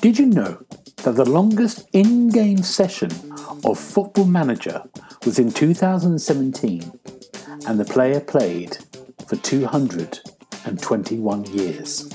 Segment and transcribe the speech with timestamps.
[0.00, 0.64] Did you know
[1.02, 3.10] that the longest in game session
[3.64, 4.82] of Football Manager
[5.26, 6.90] was in 2017
[7.66, 8.78] and the player played
[9.26, 12.08] for 221 years?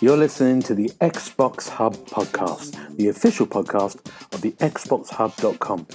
[0.00, 3.96] You're listening to the Xbox Hub podcast, the official podcast
[4.32, 5.86] of the XboxHub.com.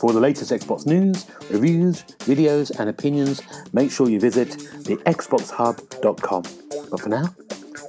[0.00, 3.42] For all the latest Xbox news, reviews, videos, and opinions,
[3.74, 4.48] make sure you visit
[4.86, 6.42] the XboxHub.com.
[6.90, 7.34] But for now,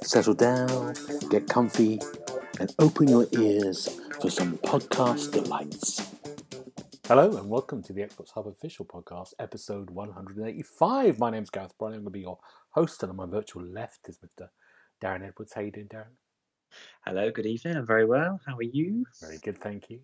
[0.02, 0.94] settle down,
[1.30, 2.00] get comfy,
[2.60, 6.06] and open your ears for some podcast delights.
[7.08, 11.18] Hello, and welcome to the Xbox Hub official podcast, episode 185.
[11.18, 11.94] My name's Gareth Bryan.
[11.94, 12.38] I'm going to be your
[12.72, 14.48] host, and on my virtual left is Mr.
[15.02, 15.54] Darren Edwards.
[15.54, 16.12] How you doing, Darren?
[17.06, 17.78] Hello, good evening.
[17.78, 18.38] I'm very well.
[18.46, 19.06] How are you?
[19.18, 20.00] Very good, thank you.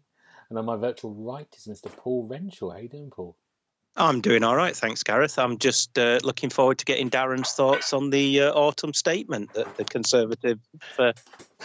[0.51, 1.95] And on my virtual right is Mr.
[1.95, 2.71] Paul Renshaw.
[2.71, 3.37] How you doing, Paul?
[3.97, 5.39] I'm doing all right, thanks, Gareth.
[5.41, 9.77] I'm just uh, looking forward to getting Darren's thoughts on the uh, autumn statement that
[9.77, 10.61] the Conservative
[11.01, 11.13] uh,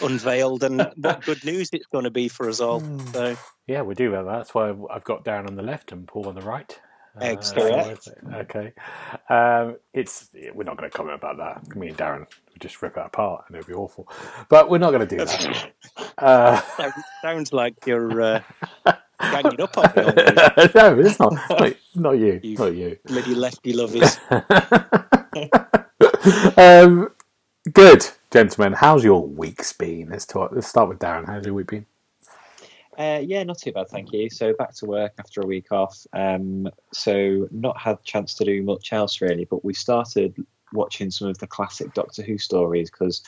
[0.02, 2.80] unveiled and what good news it's going to be for us all.
[3.12, 3.36] So,
[3.68, 4.32] Yeah, we do have that.
[4.38, 6.76] That's why I've got Darren on the left and Paul on the right.
[7.16, 8.02] Uh, Excellent.
[8.02, 8.72] so- okay.
[9.28, 11.76] Um, it's we're not going to comment about that.
[11.76, 14.08] Me and Darren would just rip it apart and it'd be awful.
[14.48, 15.70] But we're not going to do that.
[16.18, 18.40] Uh, sounds- sounds like you're uh,
[19.20, 21.32] ganging up on me almost, no, it's not.
[21.50, 22.40] Not, not you.
[22.42, 22.98] You- Not you.
[23.04, 24.16] bloody lefty lovers.
[26.56, 27.10] um,
[27.72, 28.72] good, gentlemen.
[28.72, 30.08] How's your week's been?
[30.10, 30.50] Let's talk.
[30.52, 31.26] Let's start with Darren.
[31.26, 31.86] How's your week been?
[32.96, 34.30] Uh, yeah, not too bad, thank you.
[34.30, 36.06] So back to work after a week off.
[36.12, 40.34] Um, so not had chance to do much else really, but we started
[40.74, 43.22] watching some of the classic Doctor Who stories because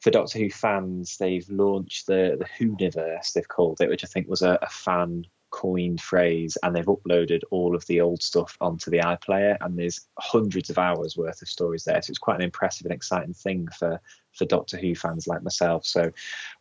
[0.00, 4.28] for Doctor Who fans, they've launched the the Whoniverse, they've called it, which I think
[4.28, 8.90] was a, a fan coined phrase, and they've uploaded all of the old stuff onto
[8.90, 12.00] the iPlayer, and there's hundreds of hours worth of stories there.
[12.02, 14.00] So it's quite an impressive and exciting thing for
[14.36, 15.84] for Doctor Who fans like myself.
[15.86, 16.12] So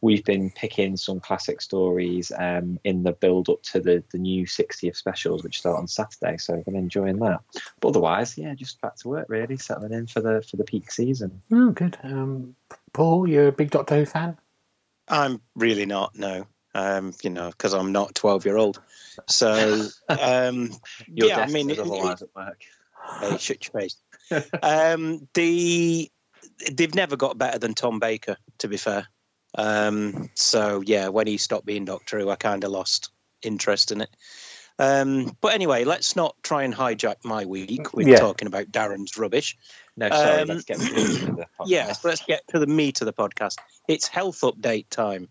[0.02, 4.46] we've been picking some classic stories um, in the build up to the, the new
[4.46, 6.38] 60th specials, which start on Saturday.
[6.38, 7.42] So I've been enjoying that.
[7.82, 10.92] But otherwise, yeah, just back to work really, settling in for the for the peak
[10.92, 11.42] season.
[11.52, 11.98] Oh, good.
[12.04, 12.56] Um,
[12.94, 14.38] Paul, you're a big Doctor Who fan.
[15.08, 16.48] I'm really not, no.
[16.76, 18.82] Um, you know, because I'm not 12 year old.
[19.30, 20.72] So, um,
[21.08, 22.62] You're yeah, I mean, destined it- otherwise at work.
[23.22, 23.96] hey, shut your face.
[24.62, 26.12] um, the
[26.72, 29.08] they've never got better than Tom Baker, to be fair.
[29.58, 33.10] Um, so yeah, when he stopped being Doctor Who, I kind of lost
[33.42, 34.10] interest in it.
[34.78, 38.18] Um, but anyway, let's not try and hijack my week with Yeah.
[38.18, 39.56] talking about Darren's rubbish.
[39.96, 41.68] No, sorry, Um, let's get to the podcast.
[41.68, 43.56] Yes, let's get to the meat of the podcast.
[43.88, 45.30] It's health update time.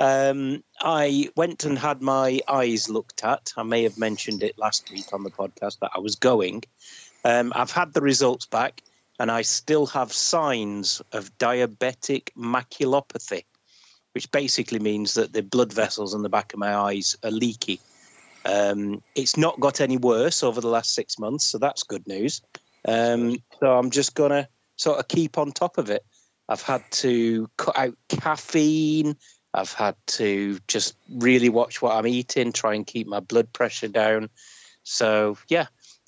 [0.00, 3.52] Um, I went and had my eyes looked at.
[3.58, 6.62] I may have mentioned it last week on the podcast that I was going.
[7.22, 8.80] Um, I've had the results back,
[9.18, 13.44] and I still have signs of diabetic maculopathy,
[14.14, 17.78] which basically means that the blood vessels in the back of my eyes are leaky.
[18.46, 22.40] Um, it's not got any worse over the last six months, so that's good news.
[22.88, 26.06] Um, so I'm just gonna sort of keep on top of it.
[26.48, 29.16] I've had to cut out caffeine.
[29.52, 33.88] I've had to just really watch what I'm eating, try and keep my blood pressure
[33.88, 34.30] down.
[34.82, 35.66] So yeah,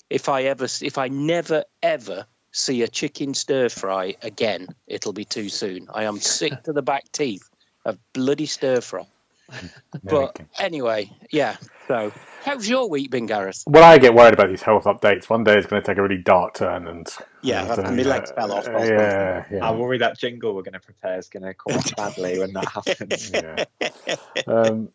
[0.09, 5.25] if I ever, if I never ever see a chicken stir fry again, it'll be
[5.25, 5.87] too soon.
[5.93, 7.49] I am sick to the back teeth
[7.85, 9.05] of bloody stir fry.
[10.03, 11.57] But anyway, yeah.
[11.87, 12.11] So
[12.43, 13.63] how's your week been, Gareth?
[13.67, 15.29] Well, I get worried about these health updates.
[15.29, 17.07] One day it's going to take a really dark turn, and
[17.41, 18.65] Yeah, and, and my legs fell off.
[18.65, 22.39] Yeah, I worry that jingle we're going to prepare is going to come off badly
[22.39, 23.31] when that happens.
[23.31, 24.45] yeah.
[24.47, 24.89] um,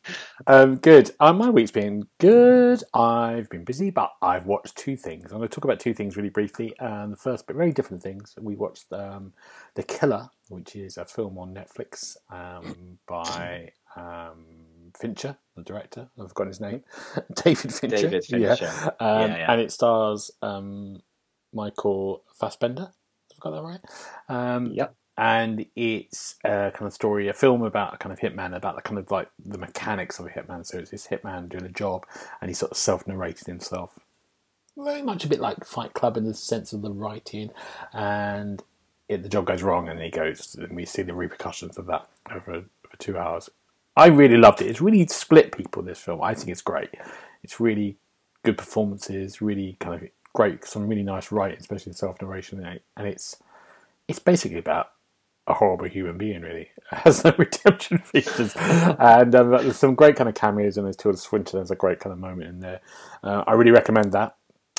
[0.47, 1.11] um, good.
[1.21, 2.83] Uh, my week's been good.
[2.93, 5.31] I've been busy, but I've watched two things.
[5.31, 6.75] I'm going to talk about two things really briefly.
[6.81, 8.35] And the first, but very different things.
[8.41, 9.33] We watched um,
[9.75, 14.45] The Killer, which is a film on Netflix um, by um,
[14.99, 16.09] Fincher, the director.
[16.21, 16.83] I've forgotten his name.
[17.45, 17.97] David Fincher.
[17.97, 18.55] David Yeah.
[18.57, 18.95] Fincher.
[19.01, 19.53] Um, Yeah, yeah.
[19.53, 21.03] And it stars um,
[21.53, 22.91] Michael Fassbender.
[23.33, 23.81] I've got that right?
[24.29, 24.95] Um, Yep.
[25.17, 28.83] and it's a kind of story, a film about a kind of hitman, about the
[28.83, 30.67] kind of like the mechanics of a hitman.
[30.67, 32.07] So it's this hitman doing a job,
[32.41, 33.99] and he sort of self-narrated himself,
[34.77, 37.51] very much a bit like Fight Club in the sense of the writing,
[37.93, 38.63] and
[39.09, 42.07] it, the job goes wrong, and he goes, and we see the repercussions of that
[42.31, 42.67] over over
[42.99, 43.51] two hours.
[43.99, 44.69] I really loved it.
[44.69, 45.83] It's really split people.
[45.83, 46.91] This film, I think it's great.
[47.43, 47.97] It's really
[48.45, 52.65] good performances, really kind of great, some really nice writing, especially the self narration,
[52.97, 53.37] and it's
[54.07, 54.91] it's basically about
[55.49, 56.71] a horrible human being, really.
[56.93, 60.97] It has no redemption features, and um, there's some great kind of cameos, and there's
[60.97, 61.59] Tilda Swinton.
[61.59, 62.81] There's a great kind of moment in there.
[63.23, 64.37] Uh, I really recommend that.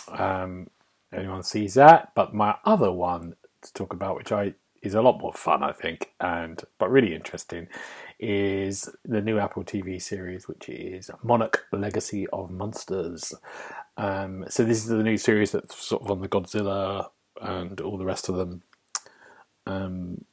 [0.07, 0.69] Um,
[1.13, 2.13] anyone sees that?
[2.15, 5.71] But my other one to talk about, which I is a lot more fun, I
[5.71, 7.67] think, and but really interesting,
[8.19, 13.33] is the new Apple TV series, which is Monarch: Legacy of Monsters.
[13.97, 17.09] Um, so this is the new series that's sort of on the Godzilla
[17.41, 18.63] and all the rest of them
[19.69, 20.25] um,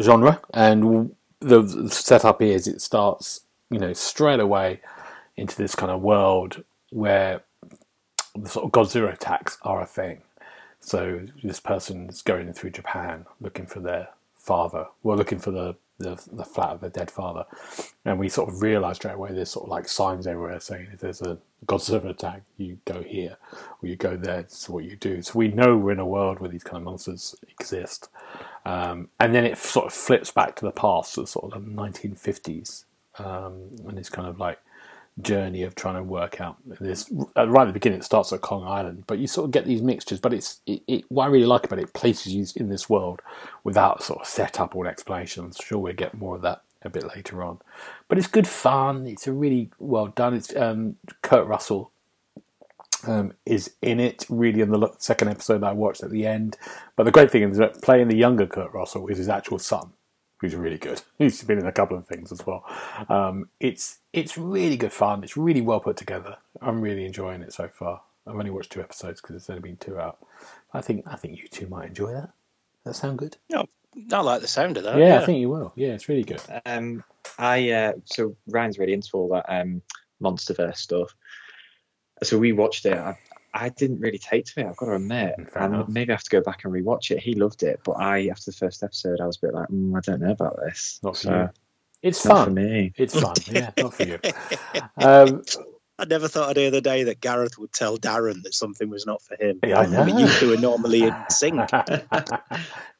[0.00, 3.40] genre, and the, setup is it starts,
[3.70, 4.80] you know, straight away
[5.36, 7.42] into this kind of world where
[8.34, 10.22] the sort of Godzilla attacks are a thing.
[10.80, 14.86] So this person's going through Japan looking for their father.
[15.02, 17.44] Well, looking for the, the, the flat of their dead father,
[18.04, 21.00] and we sort of realise straight away there's sort of like signs everywhere saying if
[21.00, 23.36] there's a Godzilla attack, you go here
[23.82, 24.40] or you go there.
[24.40, 25.22] It's what you do.
[25.22, 28.08] So we know we're in a world where these kind of monsters exist,
[28.64, 31.70] um, and then it sort of flips back to the past, to sort of the
[31.70, 32.84] 1950s,
[33.18, 34.58] um, and it's kind of like
[35.22, 38.40] journey of trying to work out this uh, right at the beginning it starts at
[38.42, 41.26] kong island but you sort of get these mixtures but it's it, it, what i
[41.28, 43.22] really like about it, it places you in this world
[43.64, 45.44] without sort of setup or explanation.
[45.44, 47.58] I'm sure we'll get more of that a bit later on.
[48.08, 49.06] But it's good fun.
[49.06, 50.34] It's a really well done.
[50.34, 51.90] It's um, kurt russell
[53.06, 56.56] um, is in it really in the second episode that i watched at the end.
[56.96, 59.92] But the great thing is that playing the younger kurt russell is his actual son
[60.46, 61.02] who's really good.
[61.18, 62.64] He's been in a couple of things as well.
[63.08, 65.22] Um, it's it's really good fun.
[65.24, 66.36] It's really well put together.
[66.60, 68.02] I'm really enjoying it so far.
[68.26, 70.18] I've only watched two episodes because it's only been two out.
[70.72, 72.30] I think I think you two might enjoy that.
[72.84, 73.36] Does that sound good?
[73.48, 73.66] No,
[74.12, 74.98] I like the sound of that.
[74.98, 75.20] Yeah, yeah.
[75.20, 75.72] I think you will.
[75.74, 76.42] Yeah, it's really good.
[76.64, 77.02] Um,
[77.38, 79.82] I uh, so Ryan's really into all that um,
[80.22, 81.14] MonsterVerse stuff.
[82.22, 82.96] So we watched it.
[82.96, 83.18] I,
[83.56, 84.66] I didn't really take to it.
[84.66, 87.20] I've got to admit, and maybe I have to go back and rewatch it.
[87.20, 89.96] He loved it, but I, after the first episode, I was a bit like, mm,
[89.96, 91.00] I don't know about this.
[91.02, 91.50] Not for so, you.
[92.02, 92.44] It's fun.
[92.44, 92.92] for me.
[92.96, 93.34] It's fun.
[93.50, 94.18] Yeah, not for you.
[94.98, 95.42] Um,
[95.98, 99.06] I never thought I'd hear the day that Gareth would tell Darren that something was
[99.06, 99.60] not for him.
[99.64, 100.02] Yeah, I know.
[100.02, 101.70] I mean, you two are normally in sync.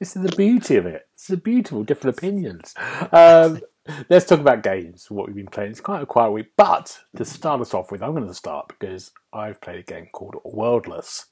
[0.01, 1.07] this is the beauty of it.
[1.13, 2.75] It's a beautiful, different opinions.
[3.13, 3.61] Um,
[4.09, 5.71] let's talk about games, what we've been playing.
[5.71, 8.69] It's quite a quiet week, but to start us off with, I'm going to start
[8.69, 11.27] because I've played a game called Worldless.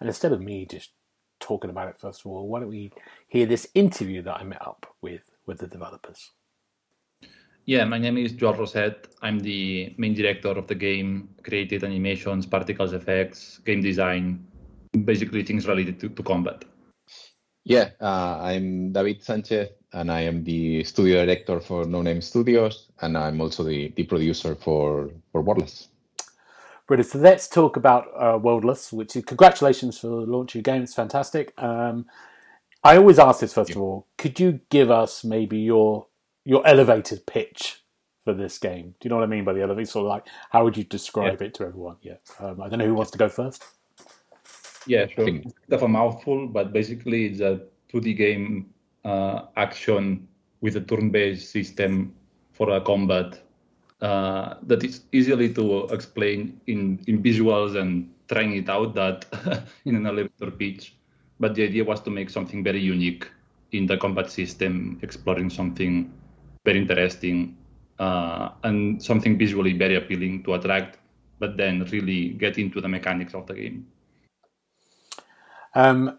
[0.00, 0.90] And instead of me just
[1.38, 2.92] talking about it first of all, why don't we
[3.28, 6.30] hear this interview that I met up with with the developers?
[7.66, 9.06] Yeah, my name is Joel Roset.
[9.22, 14.44] I'm the main director of the game, created animations, particles effects, game design,
[15.04, 16.64] basically things related to, to combat.
[17.70, 23.16] Yeah, uh, I'm David Sanchez, and I am the studio director for Noname Studios, and
[23.16, 25.86] I'm also the, the producer for, for Worldless.
[26.88, 27.12] Brilliant.
[27.12, 30.82] So let's talk about uh, Worldless, which is congratulations for launching your game.
[30.82, 31.52] It's fantastic.
[31.58, 32.06] Um,
[32.82, 33.76] I always ask this first yeah.
[33.76, 34.08] of all.
[34.18, 36.08] Could you give us maybe your
[36.44, 37.84] your elevated pitch
[38.24, 38.96] for this game?
[38.98, 39.90] Do you know what I mean by the elevated?
[39.90, 41.46] Sort of like how would you describe yeah.
[41.46, 41.98] it to everyone?
[42.02, 42.16] Yeah.
[42.40, 43.64] Um, I don't know who wants to go first.
[44.90, 45.28] Yeah, sure.
[45.28, 47.60] It's of a mouthful, but basically it's a
[47.92, 50.26] 2D game uh, action
[50.62, 52.12] with a turn-based system
[52.50, 53.40] for a combat
[54.00, 59.26] uh, that is easily to explain in, in visuals and trying it out that
[59.84, 60.96] in an elevator pitch.
[61.38, 63.30] But the idea was to make something very unique
[63.70, 66.12] in the combat system, exploring something
[66.64, 67.56] very interesting
[68.00, 70.98] uh, and something visually very appealing to attract,
[71.38, 73.86] but then really get into the mechanics of the game.
[75.74, 76.18] Um,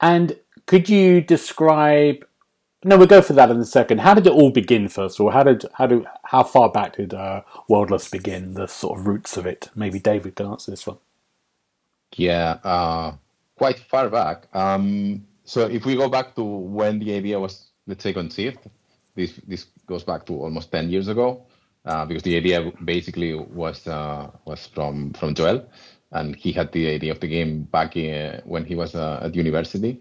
[0.00, 2.26] and could you describe?
[2.84, 4.00] No, we'll go for that in a second.
[4.00, 4.88] How did it all begin?
[4.88, 8.54] First of all, how did how do how far back did uh, Worldless begin?
[8.54, 9.68] The sort of roots of it.
[9.74, 10.98] Maybe David can answer this one.
[12.16, 13.12] Yeah, uh,
[13.56, 14.48] quite far back.
[14.54, 18.58] Um, so if we go back to when the idea was, let's say, conceived,
[19.14, 21.44] this this goes back to almost ten years ago,
[21.84, 25.66] uh, because the idea basically was uh, was from from Joel,
[26.12, 29.34] and he had the idea of the game back in, when he was uh, at
[29.34, 30.00] university,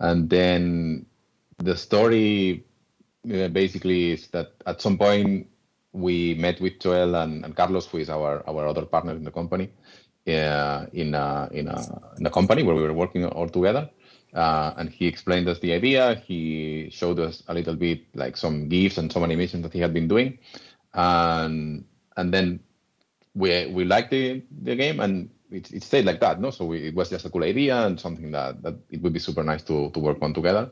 [0.00, 1.06] and then
[1.58, 2.64] the story
[3.32, 5.48] uh, basically is that at some point
[5.92, 9.30] we met with Joel and, and Carlos, who is our our other partner in the
[9.30, 9.70] company,
[10.26, 13.88] uh, in a, in a in a company where we were working all together.
[14.34, 16.16] Uh, and he explained us the idea.
[16.26, 19.94] He showed us a little bit like some gifs and some animations that he had
[19.94, 20.38] been doing,
[20.92, 21.84] and
[22.16, 22.60] and then
[23.34, 26.40] we we liked the the game and it, it stayed like that.
[26.40, 29.12] No, so we, it was just a cool idea and something that that it would
[29.12, 30.70] be super nice to to work on together.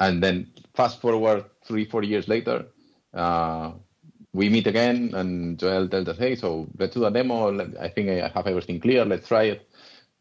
[0.00, 2.66] And then fast forward three four years later.
[3.12, 3.72] Uh,
[4.32, 7.56] we meet again and Joel tells us, hey, so let's do a demo.
[7.78, 9.04] I think I have everything clear.
[9.04, 9.68] Let's try it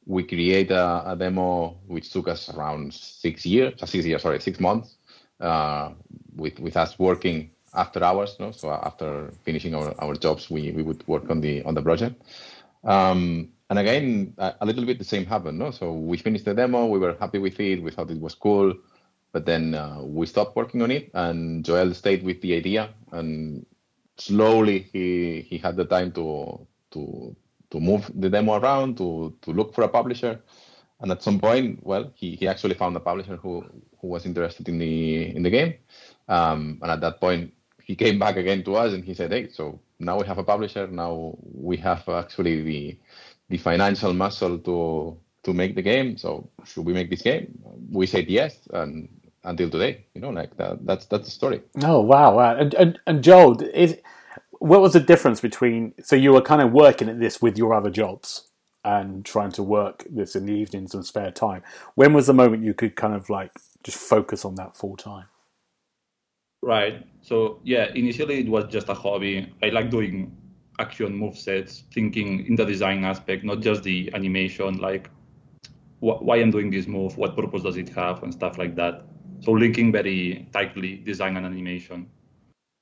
[0.06, 4.40] we create a, a, demo which took us around six years, uh, six years, sorry,
[4.40, 4.96] six months,
[5.40, 5.92] uh,
[6.36, 8.36] with with us working after hours.
[8.40, 8.52] No?
[8.52, 12.22] So after finishing our, our jobs, we, we would work on the on the project.
[12.84, 15.58] Um, and again, a, little bit the same happened.
[15.58, 16.86] No, so we finished the demo.
[16.86, 17.82] We were happy with it.
[17.82, 18.76] We thought it was cool,
[19.32, 21.10] but then uh, we stopped working on it.
[21.16, 23.66] And Joel stayed with the idea, and
[24.18, 27.36] slowly he he had the time to to
[27.72, 30.40] to move the demo around to to look for a publisher.
[31.00, 33.66] And at some point, well, he, he actually found a publisher who,
[34.00, 35.74] who was interested in the in the game.
[36.30, 37.54] Um, and at that point,
[37.84, 40.44] he came back again to us and he said, "Hey, so now we have a
[40.44, 40.86] publisher.
[40.86, 42.98] Now we have actually the
[43.54, 46.18] the financial muscle to to make the game.
[46.18, 47.48] So should we make this game?
[47.92, 49.08] We said yes, and
[49.44, 50.86] until today, you know, like that.
[50.86, 51.62] That's that's the story.
[51.84, 52.56] Oh wow, wow.
[52.56, 53.98] And and, and Joel, is
[54.54, 55.94] what was the difference between?
[56.02, 58.48] So you were kind of working at this with your other jobs
[58.84, 61.62] and trying to work this in the evenings and spare time.
[61.96, 63.52] When was the moment you could kind of like
[63.84, 65.28] just focus on that full time?
[66.64, 67.06] Right.
[67.22, 69.54] So yeah, initially it was just a hobby.
[69.62, 70.36] I like doing
[70.80, 75.10] action move sets, thinking in the design aspect, not just the animation, like
[76.00, 79.06] wh- why I'm doing this move, what purpose does it have, and stuff like that.
[79.42, 82.08] So linking very tightly design and animation.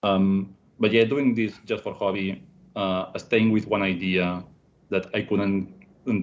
[0.04, 2.44] Um, but yeah, doing this just for hobby,
[2.76, 4.44] uh, staying with one idea
[4.90, 5.74] that I couldn't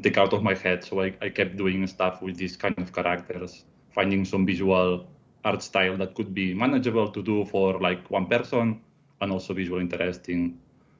[0.02, 0.84] take out of my head.
[0.84, 5.08] So I, I kept doing stuff with these kind of characters, finding some visual
[5.44, 8.80] art style that could be manageable to do for like one person
[9.20, 10.58] and also visually interesting.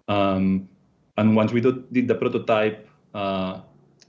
[0.09, 0.69] Um,
[1.17, 3.61] and once we do, did the prototype, uh,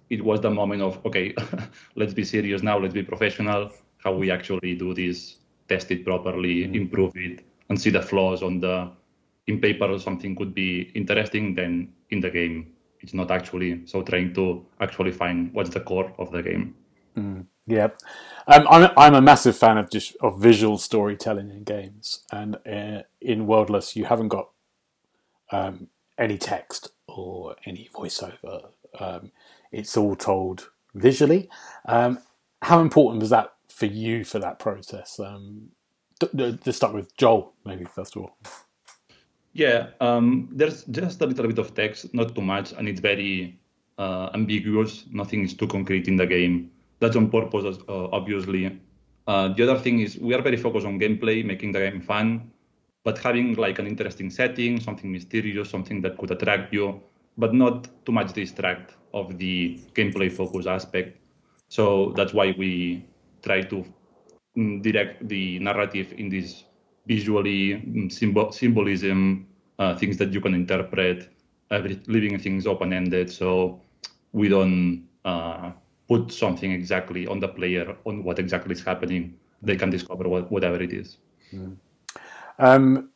[0.09, 1.35] it was the moment of okay,
[1.95, 3.71] let's be serious now, let's be professional.
[3.97, 5.37] How we actually do this,
[5.67, 6.75] test it properly, mm-hmm.
[6.75, 8.91] improve it, and see the flaws on the
[9.47, 11.55] in paper or something could be interesting.
[11.55, 13.85] Then in the game, it's not actually.
[13.85, 16.75] So trying to actually find what's the core of the game.
[17.17, 17.45] Mm.
[17.65, 17.89] Yeah,
[18.47, 23.03] um, I'm I'm a massive fan of just of visual storytelling in games, and uh,
[23.21, 24.49] in Worldless you haven't got
[25.51, 25.87] um,
[26.17, 28.69] any text or any voiceover.
[28.99, 29.31] Um,
[29.71, 31.49] it's all told visually.
[31.85, 32.19] Um,
[32.61, 35.19] how important was that for you for that process?
[35.19, 35.69] Um,
[36.19, 38.37] to start with Joel, maybe first of all.
[39.53, 43.59] Yeah, um, there's just a little bit of text, not too much, and it's very
[43.97, 45.05] uh, ambiguous.
[45.11, 46.71] Nothing is too concrete in the game.
[46.99, 48.79] That's on purpose, uh, obviously.
[49.27, 52.51] Uh, the other thing is we are very focused on gameplay, making the game fun,
[53.09, 57.01] but having like an interesting setting, something mysterious, something that could attract you,
[57.39, 61.17] but not too much distract of the gameplay focus aspect.
[61.69, 63.03] So that's why we
[63.41, 63.77] try to
[64.55, 66.65] mm, direct the narrative in this
[67.07, 69.47] visually mm, symbol, symbolism,
[69.79, 71.33] uh, things that you can interpret,
[71.71, 73.31] every, leaving things open-ended.
[73.31, 73.81] So
[74.33, 75.71] we don't uh,
[76.07, 80.51] put something exactly on the player on what exactly is happening, they can discover what,
[80.51, 81.17] whatever it is.
[81.51, 81.77] Mm.
[82.59, 83.09] Um,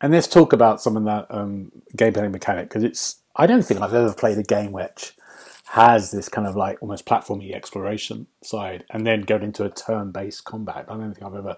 [0.00, 3.16] and let's talk about some of that um, gameplay mechanic because it's.
[3.36, 5.14] I don't think I've ever played a game which
[5.70, 10.44] has this kind of like almost platformy exploration side, and then go into a turn-based
[10.44, 10.86] combat.
[10.88, 11.56] I don't think I've ever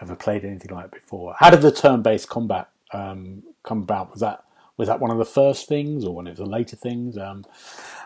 [0.00, 1.34] ever played anything like it before.
[1.38, 4.12] How did the turn-based combat um, come about?
[4.12, 4.44] Was that
[4.76, 7.18] was that one of the first things or one of the later things?
[7.18, 7.44] Um,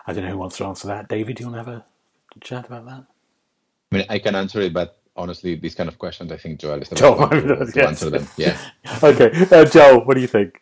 [0.05, 1.07] I don't know who wants to answer that.
[1.07, 1.85] David, do you want to have a
[2.41, 3.05] chat about that?
[3.91, 6.81] I mean, I can answer it, but honestly, these kind of questions, I think Joel
[6.81, 7.87] is the Joel, to, to yes.
[7.87, 8.27] answer them.
[8.37, 8.57] Yeah.
[9.03, 10.61] okay, uh, Joel, what do you think?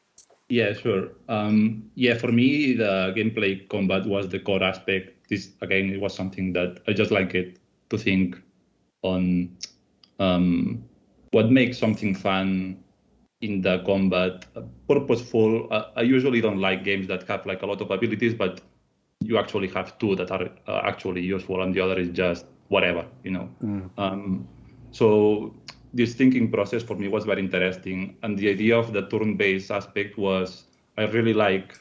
[0.49, 1.09] Yeah, sure.
[1.27, 5.29] Um, yeah, for me, the gameplay combat was the core aspect.
[5.29, 7.57] This again, it was something that I just like it
[7.89, 8.37] to think
[9.01, 9.57] on
[10.19, 10.83] um,
[11.31, 12.83] what makes something fun
[13.41, 14.45] in the combat
[14.87, 15.67] purposeful.
[15.71, 18.61] Uh, I usually don't like games that have like a lot of abilities, but
[19.21, 23.05] you actually have two that are uh, actually useful, and the other is just whatever,
[23.23, 23.49] you know.
[23.61, 23.89] Mm.
[23.97, 24.47] Um,
[24.91, 25.53] so
[25.93, 30.17] this thinking process for me was very interesting, and the idea of the turn-based aspect
[30.17, 30.65] was
[30.97, 31.77] I really like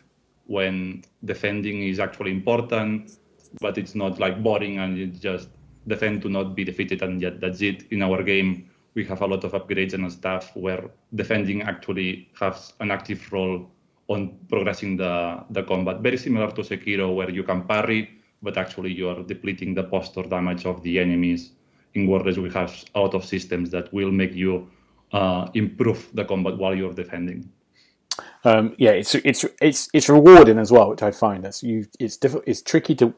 [0.46, 3.18] when defending is actually important,
[3.60, 5.48] but it's not like boring and it's just
[5.86, 9.26] defend to not be defeated and yet that's it in our game we have a
[9.26, 13.68] lot of upgrades and stuff where defending actually has an active role
[14.08, 16.00] on progressing the, the combat.
[16.00, 20.22] Very similar to Sekiro, where you can parry, but actually you are depleting the posture
[20.22, 21.52] damage of the enemies.
[21.94, 24.70] In Worldless, we have a lot of systems that will make you
[25.12, 27.50] uh, improve the combat while you're defending.
[28.44, 31.42] Um, yeah, it's it's it's it's rewarding as well, which I find.
[31.42, 31.86] That's you.
[31.98, 32.44] It's difficult.
[32.46, 33.14] It's tricky to.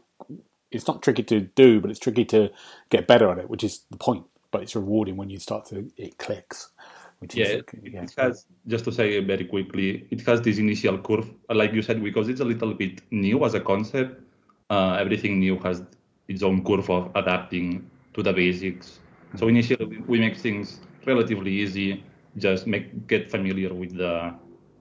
[0.70, 2.50] It's not tricky to do, but it's tricky to
[2.90, 4.24] get better at it, which is the point
[4.56, 6.70] but it's rewarding when you start to it clicks.
[7.18, 10.98] Which yeah, is, yeah, it has just to say very quickly, it has this initial
[10.98, 14.20] curve, like you said, because it's a little bit new as a concept.
[14.70, 15.82] Uh, everything new has
[16.28, 19.00] its own curve of adapting to the basics.
[19.36, 22.04] So initially, we make things relatively easy,
[22.36, 24.34] just make get familiar with the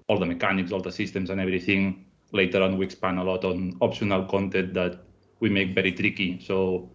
[0.08, 2.06] all the mechanics, all the systems, and everything.
[2.32, 5.00] later on we expand a lot on optional content that
[5.40, 6.40] we make very tricky.
[6.40, 6.90] So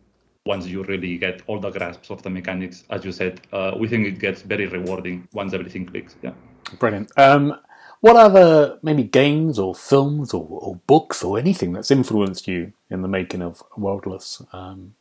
[0.46, 3.88] once you really get all the grasps of the mechanics, as you said, uh, we
[3.88, 6.16] think it gets very rewarding once everything clicks.
[6.22, 6.32] Yeah.
[6.78, 7.10] Brilliant.
[7.18, 7.56] Um,
[8.00, 13.02] what other maybe games or films or, or, books or anything that's influenced you in
[13.02, 14.42] the making of Worldless?
[14.52, 14.94] Um,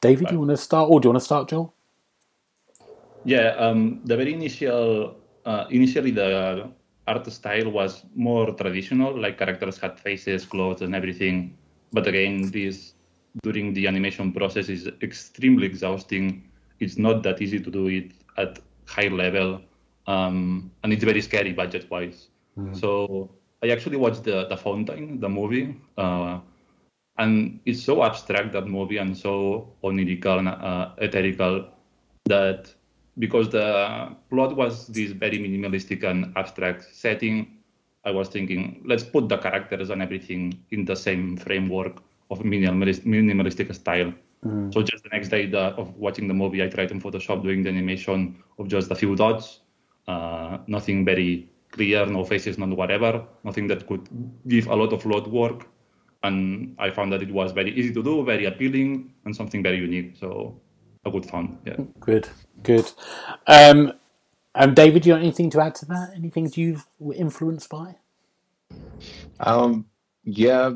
[0.00, 1.74] David, do you want to start, or do you want to start, Joel?
[3.24, 6.70] Yeah, um, the very initial, uh, initially the
[7.06, 11.56] art style was more traditional, like characters had faces, clothes, and everything.
[11.92, 12.94] But again, this
[13.42, 16.50] during the animation process is extremely exhausting.
[16.80, 19.60] It's not that easy to do it at high level,
[20.06, 22.28] um, and it's very scary budget wise.
[22.58, 22.74] Mm-hmm.
[22.74, 23.30] So
[23.62, 26.40] I actually watched the the Fountain, the movie, uh,
[27.18, 31.68] and it's so abstract that movie and so onirical and uh, etherical
[32.24, 32.72] that
[33.18, 37.58] because the plot was this very minimalistic and abstract setting,
[38.04, 43.04] I was thinking let's put the characters and everything in the same framework of minimalist,
[43.04, 44.12] minimalistic style.
[44.44, 44.72] Mm.
[44.72, 47.62] So just the next day the, of watching the movie, I tried in Photoshop doing
[47.62, 49.60] the animation of just a few dots,
[50.08, 54.08] uh, nothing very clear, no faces, no whatever, nothing that could
[54.46, 55.68] give a lot of load work.
[56.22, 59.78] And I found that it was very easy to do, very appealing, and something very
[59.78, 60.16] unique.
[60.18, 60.60] So
[61.04, 61.58] a good fun.
[61.66, 61.76] Yeah.
[62.00, 62.28] Good,
[62.62, 62.90] good.
[63.46, 63.92] Um,
[64.54, 66.12] um, David, do you have anything to add to that?
[66.14, 67.96] Anything you were influenced by?
[69.40, 69.86] Um,
[70.24, 70.72] yeah,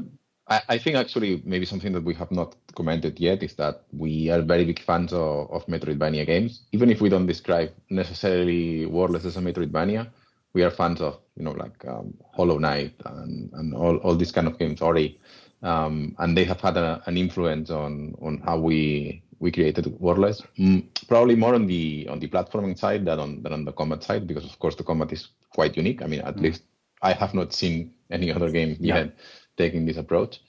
[0.48, 4.30] I, I, think actually maybe something that we have not commented yet is that we
[4.30, 6.62] are very big fans of, of Metroidvania games.
[6.72, 10.08] Even if we don't describe necessarily Worldless as a Metroidvania,
[10.52, 14.32] we are fans of you know like um, Hollow Knight and, and all, all these
[14.32, 15.18] kind of games already.
[15.62, 20.42] Um, and they have had a, an influence on on how we we created Worldless.
[20.58, 24.02] Mm, probably more on the on the platforming side than on than on the combat
[24.04, 26.02] side because of course the combat is quite unique.
[26.02, 26.42] I mean at mm.
[26.42, 26.62] least
[27.02, 29.16] I have not seen any other game yet.
[29.56, 30.40] Taking this approach.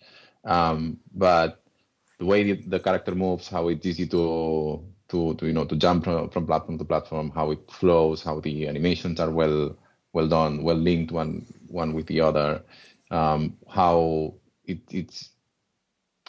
[0.43, 1.63] Um, but
[2.19, 5.75] the way the, the, character moves, how it's easy to to, to you know to
[5.75, 9.75] jump from, from, platform to platform, how it flows, how the animations are well
[10.13, 12.61] well done, well linked one one with the other,
[13.11, 14.33] um, how
[14.65, 15.29] it, it's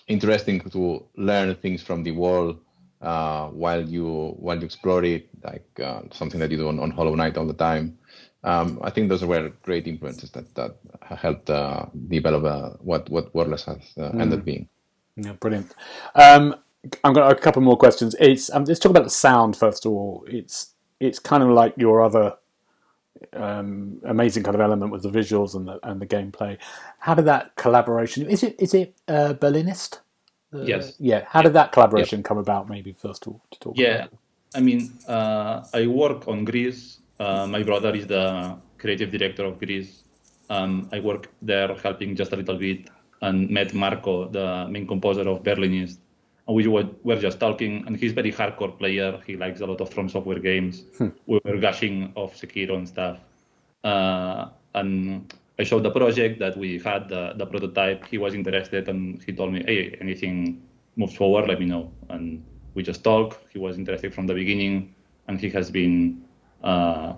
[0.06, 2.58] interesting to learn things from the world
[3.02, 6.90] uh, while you while you explore it, like uh, something that you do on, on
[6.90, 7.98] Hollow Knight all the time
[8.44, 13.34] um, I think those were great influences that that helped uh, develop uh, what what
[13.34, 14.20] Worldless has uh, mm.
[14.20, 14.68] ended being.
[15.18, 15.74] Yeah, brilliant.
[16.14, 16.54] Um,
[17.02, 18.14] I've got a couple more questions.
[18.20, 20.24] It's um, let's talk about the sound first of all.
[20.28, 22.36] It's it's kind of like your other
[23.32, 26.56] um, amazing kind of element with the visuals and the and the gameplay.
[27.00, 28.28] How did that collaboration?
[28.28, 30.00] Is it is it uh, Berlinist?
[30.52, 30.94] yes.
[30.98, 31.24] Yeah.
[31.28, 32.68] How did that collaboration come about?
[32.68, 33.74] Maybe first of all to talk.
[33.76, 34.06] Yeah.
[34.54, 36.98] I mean, uh, I work on Gris.
[37.20, 40.04] uh, my brother is the creative director of Gris.
[40.48, 42.88] Um, I work there helping just a little bit
[43.20, 45.98] and met Marco, the main composer of Berlinist.
[46.46, 49.20] And we were, were just talking, and he's very hardcore player.
[49.26, 50.84] He likes a lot of From Software games.
[50.96, 51.08] Hmm.
[51.26, 53.18] We were gushing of Sekiro and stuff.
[53.84, 58.06] Uh, and I showed the project that we had, the, the prototype.
[58.06, 60.62] He was interested, and he told me, hey, anything
[60.96, 61.92] moves forward, let me know.
[62.08, 62.42] And
[62.74, 63.44] we just talked.
[63.52, 64.94] He was interested from the beginning,
[65.26, 66.22] and he has been
[66.64, 67.12] uh,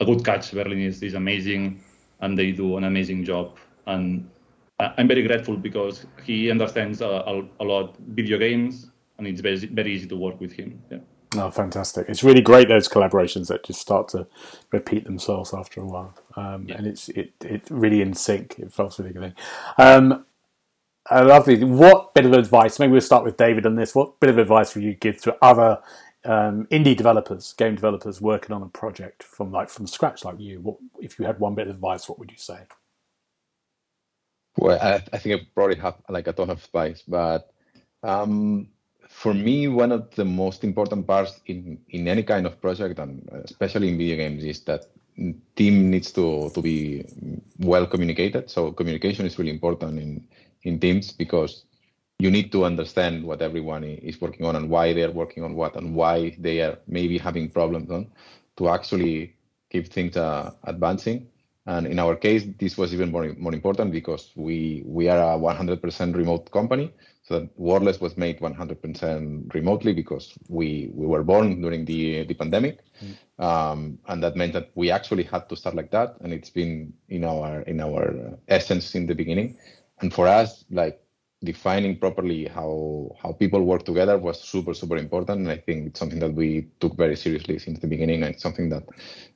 [0.00, 0.52] a good catch.
[0.52, 1.80] Berlin is, is amazing,
[2.20, 3.58] and they do an amazing job.
[3.86, 4.28] And
[4.96, 9.56] I'm very grateful because he understands a, a, a lot video games, and it's very,
[9.66, 10.82] very easy to work with him.
[10.90, 10.98] Yeah.
[11.34, 12.08] Oh, fantastic!
[12.08, 14.26] It's really great those collaborations that just start to
[14.70, 16.76] repeat themselves after a while, um, yeah.
[16.76, 18.58] and it's it it really in sync.
[18.58, 19.34] It feels really good.
[19.78, 20.26] Um,
[21.10, 21.64] I love it.
[21.64, 22.78] What bit of advice?
[22.78, 23.94] Maybe we'll start with David on this.
[23.94, 25.78] What bit of advice would you give to other
[26.24, 30.60] um, indie developers, game developers working on a project from like from scratch, like you,
[30.60, 32.60] what if you had one bit of advice, what would you say?
[34.56, 37.52] Well, I, I think I probably have like a ton of advice, but
[38.02, 38.68] um,
[39.08, 43.28] for me, one of the most important parts in in any kind of project, and
[43.44, 44.86] especially in video games, is that
[45.56, 47.04] team needs to to be
[47.58, 48.50] well communicated.
[48.50, 50.26] So communication is really important in
[50.62, 51.64] in teams because
[52.18, 55.76] you need to understand what everyone is working on and why they're working on what
[55.76, 58.06] and why they are maybe having problems on
[58.56, 59.34] to actually
[59.70, 61.26] keep things uh, advancing.
[61.66, 65.38] And in our case, this was even more, more important because we we are a
[65.38, 66.92] 100% remote company.
[67.24, 72.34] So that Worldless was made 100% remotely because we we were born during the the
[72.34, 73.14] pandemic, mm.
[73.38, 76.16] um, and that meant that we actually had to start like that.
[76.20, 79.56] And it's been in our in our essence in the beginning.
[80.00, 81.02] And for us, like
[81.44, 85.98] defining properly how how people work together was super super important and i think it's
[85.98, 88.84] something that we took very seriously since the beginning and it's something that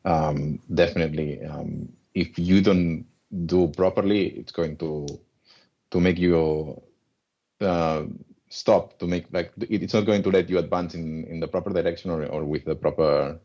[0.05, 3.05] um, definitely um, if you don't
[3.45, 5.07] do properly, it's going to
[5.91, 6.81] to make you
[7.61, 8.05] uh,
[8.49, 11.71] stop to make like it's not going to let you advance in, in the proper
[11.71, 13.39] direction or, or with the proper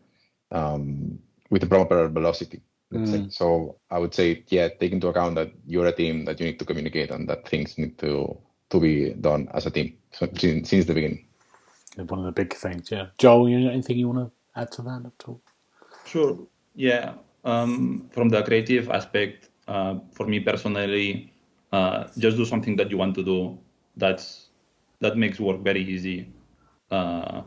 [0.52, 2.62] um, with the proper velocity.
[2.94, 3.32] Mm.
[3.32, 6.60] So I would say, yeah, take into account that you're a team that you need
[6.60, 8.38] to communicate and that things need to
[8.70, 11.26] to be done as a team since, since the beginning.
[11.96, 13.08] One of the big things, yeah.
[13.18, 15.42] Joel, you anything you want to add to that at all?
[16.06, 16.48] Sure.
[16.74, 17.14] Yeah.
[17.44, 21.34] Um, from the creative aspect, uh, for me personally,
[21.72, 23.58] uh, just do something that you want to do.
[23.98, 24.50] That's
[25.00, 26.32] that makes work very easy.
[26.92, 27.42] Uh,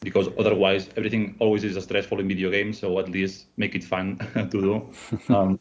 [0.00, 2.78] because otherwise everything always is a stressful in video games.
[2.78, 4.88] So at least make it fun to do.
[5.34, 5.58] Um,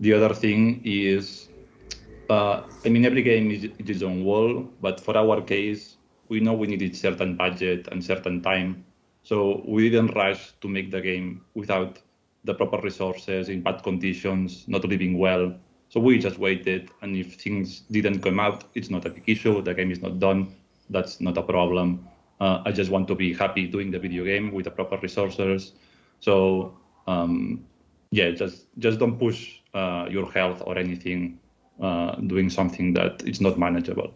[0.00, 1.48] the other thing is,
[2.30, 5.96] uh, I mean, every game is, is its own wall, but for our case,
[6.28, 8.84] we know we needed certain budget and certain time.
[9.22, 11.98] So we didn't rush to make the game without
[12.46, 15.54] the proper resources in bad conditions, not living well.
[15.88, 19.62] So we just waited, and if things didn't come out, it's not a big issue.
[19.62, 20.54] The game is not done.
[20.90, 22.08] That's not a problem.
[22.40, 25.72] Uh, I just want to be happy doing the video game with the proper resources.
[26.20, 27.64] So um,
[28.10, 31.38] yeah, just just don't push uh, your health or anything
[31.80, 34.12] uh, doing something that is not manageable.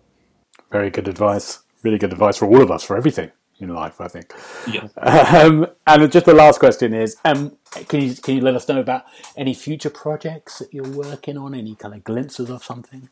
[0.71, 1.61] Very good advice.
[1.83, 4.35] Really good advice for all of us for everything in life, I think.
[4.67, 4.89] Yeah.
[4.97, 7.57] Um, and just the last question is: um,
[7.89, 9.05] Can you can you let us know about
[9.37, 11.55] any future projects that you're working on?
[11.55, 13.09] Any kind of glimpses of something?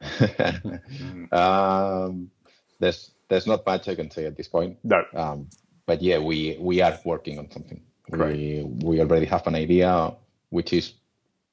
[1.32, 2.30] um,
[2.78, 4.78] there's there's not much I can say at this point.
[4.84, 5.02] No.
[5.14, 5.48] Um,
[5.86, 7.80] but yeah, we we are working on something.
[8.10, 10.12] We we already have an idea,
[10.50, 10.94] which is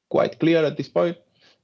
[0.10, 1.18] quite clear at this point.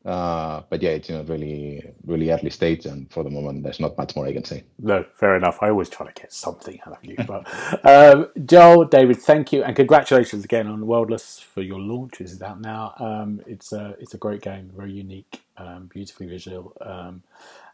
[0.05, 3.81] Uh, but yeah, it's in a really really early stage, and for the moment, there's
[3.81, 4.63] not much more I can say.
[4.79, 5.57] No, fair enough.
[5.61, 7.17] I always try to get something out of you.
[7.27, 7.45] But
[7.85, 12.19] um, Joel, David, thank you, and congratulations again on Worldless for your launch.
[12.19, 12.93] This is out now.
[12.97, 17.21] Um, it's a it's a great game, very unique, um, beautifully visual, um,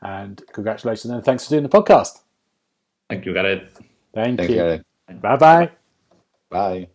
[0.02, 2.22] and congratulations and thanks for doing the podcast.
[3.08, 3.82] Thank you, Gareth.
[4.16, 4.82] Thank, Thank you.
[5.10, 5.16] you.
[5.22, 5.72] Bye bye.
[6.50, 6.88] Bye.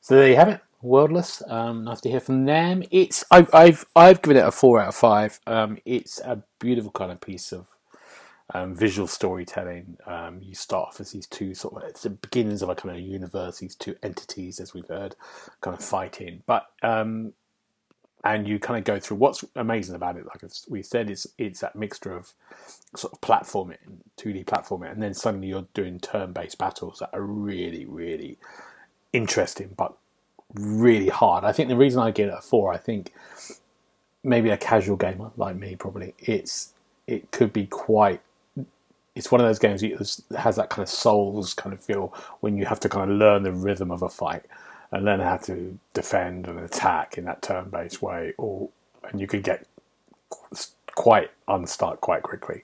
[0.00, 0.60] So there you have it.
[0.82, 1.42] Worldless.
[1.46, 2.82] Um, nice to hear from them.
[2.90, 5.40] It's I've I've I've given it a four out of five.
[5.46, 7.68] Um, it's a beautiful kind of piece of
[8.52, 9.96] um, visual storytelling.
[10.06, 12.96] Um, you start off as these two sort of it's the beginnings of a kind
[12.96, 13.58] of universe.
[13.58, 15.14] These two entities, as we've heard,
[15.60, 16.42] kind of fighting.
[16.46, 17.32] But um,
[18.24, 20.26] and you kind of go through what's amazing about it.
[20.26, 22.32] Like we said, it's it's that mixture of
[22.96, 23.76] sort of platforming,
[24.16, 28.38] two D platforming, and then suddenly you're doing turn based battles that are really really
[29.12, 29.96] interesting, but
[30.54, 31.44] really hard.
[31.44, 33.12] I think the reason I give it a four, I think
[34.24, 36.72] maybe a casual gamer like me probably it's
[37.06, 38.20] it could be quite.
[39.14, 42.56] It's one of those games that has that kind of souls kind of feel when
[42.56, 44.44] you have to kind of learn the rhythm of a fight
[44.90, 48.70] and learn how to defend and attack in that turn-based way, or
[49.10, 49.66] and you could get
[50.94, 52.62] quite unstuck quite quickly.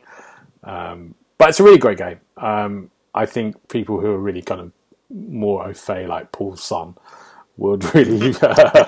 [0.64, 2.20] Um, but it's a really great game.
[2.36, 4.72] Um, I think people who are really kind of
[5.10, 6.94] more au fait, like Paul's son,
[7.58, 8.34] would really.
[8.48, 8.84] Uh,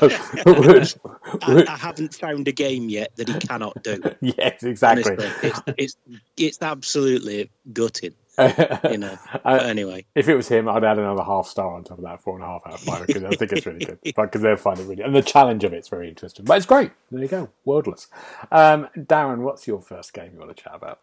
[0.47, 4.01] would, would, I, I, haven't found a game yet that he cannot do.
[4.21, 5.17] yes, exactly.
[5.19, 5.97] it's, it's,
[6.37, 8.15] it's absolutely gutted.
[8.39, 9.19] you know.
[9.45, 12.23] But anyway, if it was him, I'd add another half star on top of that,
[12.23, 13.99] four and a half out of five, because I think it's really good.
[14.03, 16.45] Because they're finding really, and the challenge of it's very interesting.
[16.45, 16.91] But it's great.
[17.11, 18.09] There you go, Worldless.
[18.51, 21.01] Um, Darren, what's your first game you want to chat about?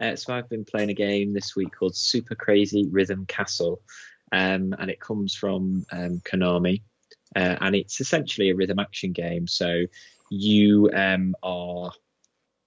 [0.00, 3.80] Uh, so I've been playing a game this week called Super Crazy Rhythm Castle,
[4.32, 6.82] um, and it comes from um, Konami,
[7.36, 9.46] uh, and it's essentially a rhythm action game.
[9.46, 9.84] So
[10.30, 11.92] you um, are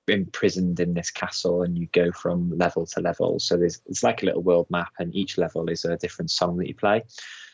[0.07, 3.39] imprisoned in this castle, and you go from level to level.
[3.39, 6.57] So there's it's like a little world map, and each level is a different song
[6.57, 7.03] that you play.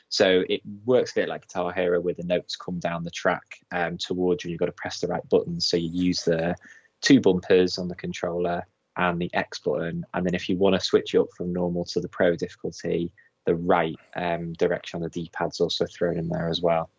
[0.10, 3.44] So it works a bit like Guitar Hero, where the notes come down the track
[3.72, 4.48] um, towards you.
[4.48, 5.68] And you've got to press the right buttons.
[5.68, 6.56] So you use the
[7.02, 8.66] two bumpers on the controller
[8.96, 12.00] and the X button, and then if you want to switch up from normal to
[12.00, 13.14] the pro difficulty,
[13.48, 16.90] the right um, direction on the D-pad's also thrown in there as well.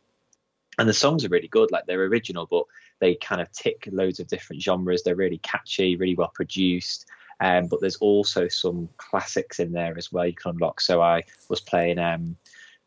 [0.78, 2.64] And the songs are really good, like they're original, but
[3.00, 5.02] they kind of tick loads of different genres.
[5.02, 7.06] They're really catchy, really well produced.
[7.40, 10.80] Um, but there's also some classics in there as well you can unlock.
[10.80, 12.36] So I was playing, um,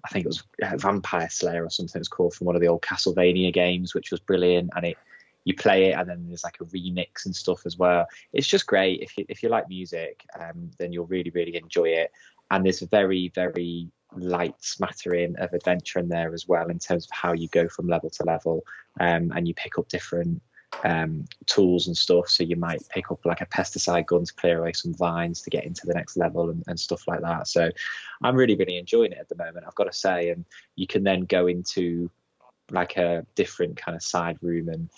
[0.04, 0.44] I think it was
[0.78, 4.20] Vampire Slayer or something it's called from one of the old Castlevania games, which was
[4.20, 4.72] brilliant.
[4.76, 4.98] And it
[5.44, 8.08] you play it and then there's like a remix and stuff as well.
[8.32, 9.02] It's just great.
[9.02, 12.12] If you, if you like music, um, then you'll really, really enjoy it
[12.52, 17.06] and there's a very very light smattering of adventure in there as well in terms
[17.06, 18.64] of how you go from level to level
[19.00, 20.42] um, and you pick up different
[20.84, 22.30] um, tools and stuff.
[22.30, 25.50] So you might pick up like a pesticide gun to clear away some vines to
[25.50, 27.48] get into the next level and, and stuff like that.
[27.48, 27.70] So
[28.24, 30.30] i'm really really enjoying it at the moment i've got to say.
[30.30, 32.10] And you can then go into
[32.70, 34.90] like a different kind of side room and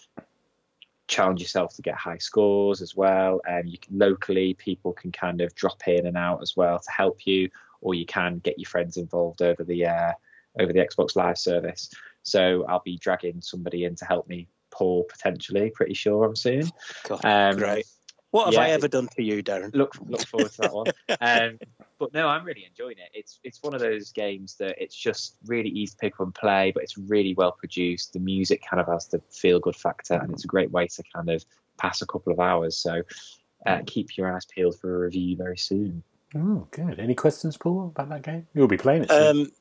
[1.07, 3.41] challenge yourself to get high scores as well.
[3.47, 6.91] And you can locally people can kind of drop in and out as well to
[6.91, 7.49] help you,
[7.81, 10.13] or you can get your friends involved over the uh,
[10.59, 11.89] over the Xbox Live service.
[12.23, 15.71] So I'll be dragging somebody in to help me Paul potentially.
[15.71, 16.69] Pretty sure I'm soon.
[17.07, 17.85] God, Um, great.
[18.33, 19.75] What have yeah, I ever done for you, Darren?
[19.75, 20.87] look look forward to that one.
[21.21, 21.59] Um,
[21.99, 23.11] but no, I'm really enjoying it.
[23.13, 26.33] It's it's one of those games that it's just really easy to pick up and
[26.33, 28.13] play, but it's really well produced.
[28.13, 31.03] The music kind of has the feel good factor, and it's a great way to
[31.15, 31.45] kind of
[31.77, 32.75] pass a couple of hours.
[32.75, 33.03] So
[33.67, 36.01] uh, keep your eyes peeled for a review very soon.
[36.35, 36.99] Oh, good.
[36.99, 38.47] Any questions, Paul, about that game?
[38.55, 39.51] You'll be playing it soon.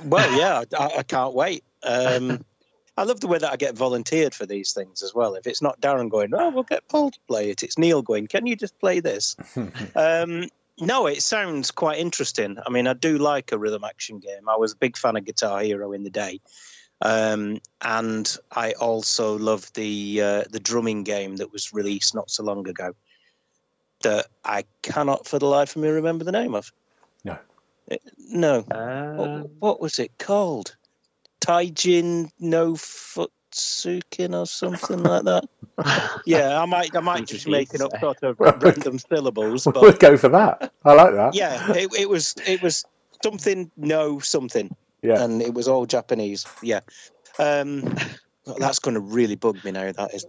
[0.00, 1.62] Um, well, yeah, I, I can't wait.
[1.84, 2.44] Um,
[2.96, 5.34] I love the way that I get volunteered for these things as well.
[5.34, 7.62] If it's not Darren going, oh, we'll get Paul to play it.
[7.62, 9.36] It's Neil going, can you just play this?
[9.94, 10.44] um,
[10.80, 12.58] no, it sounds quite interesting.
[12.64, 14.48] I mean, I do like a rhythm action game.
[14.48, 16.40] I was a big fan of Guitar Hero in the day,
[17.00, 22.44] um, and I also love the uh, the drumming game that was released not so
[22.44, 22.94] long ago.
[24.02, 26.70] That I cannot, for the life of me, remember the name of.
[27.24, 27.38] No.
[27.90, 28.58] Uh, no.
[28.70, 30.76] Uh, What, what was it called?
[31.40, 35.44] Taijin no Futsukin or something like that.
[36.24, 40.30] Yeah, I might I might just making up sort of random syllables, we'll go for
[40.30, 40.72] that.
[40.84, 41.34] I like that.
[41.34, 42.84] yeah, it, it was it was
[43.22, 45.22] something no something, Yeah.
[45.22, 46.46] and it was all Japanese.
[46.62, 46.80] Yeah,
[47.38, 47.94] um,
[48.58, 49.92] that's going to really bug me now.
[49.92, 50.24] That is.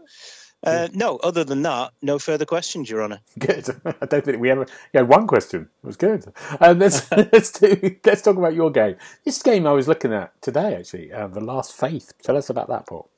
[0.64, 3.20] Uh, no, other than that, no further questions, Your Honour.
[3.40, 3.70] Good.
[3.86, 4.66] I don't think we ever.
[4.94, 5.70] You had one question.
[5.84, 6.26] It was good.
[6.60, 7.96] Um, let's let's do.
[8.04, 8.96] Let's talk about your game.
[9.24, 12.14] This game I was looking at today, actually, uh, the Last Faith.
[12.24, 13.10] Tell us about that, Paul.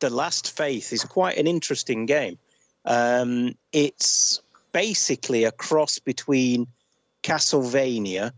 [0.00, 2.38] The Last Faith is quite an interesting game.
[2.84, 4.42] Um, it's
[4.72, 6.66] basically a cross between
[7.22, 8.32] Castlevania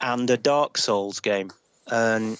[0.00, 1.50] and a Dark Souls game.
[1.86, 2.38] And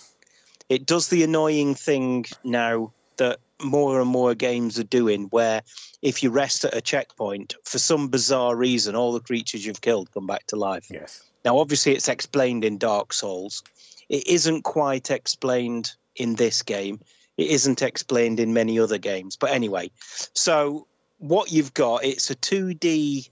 [0.69, 5.63] it does the annoying thing now that more and more games are doing, where
[6.03, 10.13] if you rest at a checkpoint, for some bizarre reason, all the creatures you've killed
[10.13, 10.87] come back to life.
[10.91, 11.23] Yes.
[11.45, 13.63] Now, obviously, it's explained in Dark Souls.
[14.09, 17.01] It isn't quite explained in this game.
[17.37, 19.37] It isn't explained in many other games.
[19.37, 19.91] But anyway,
[20.35, 20.87] so
[21.19, 23.31] what you've got, it's a 2D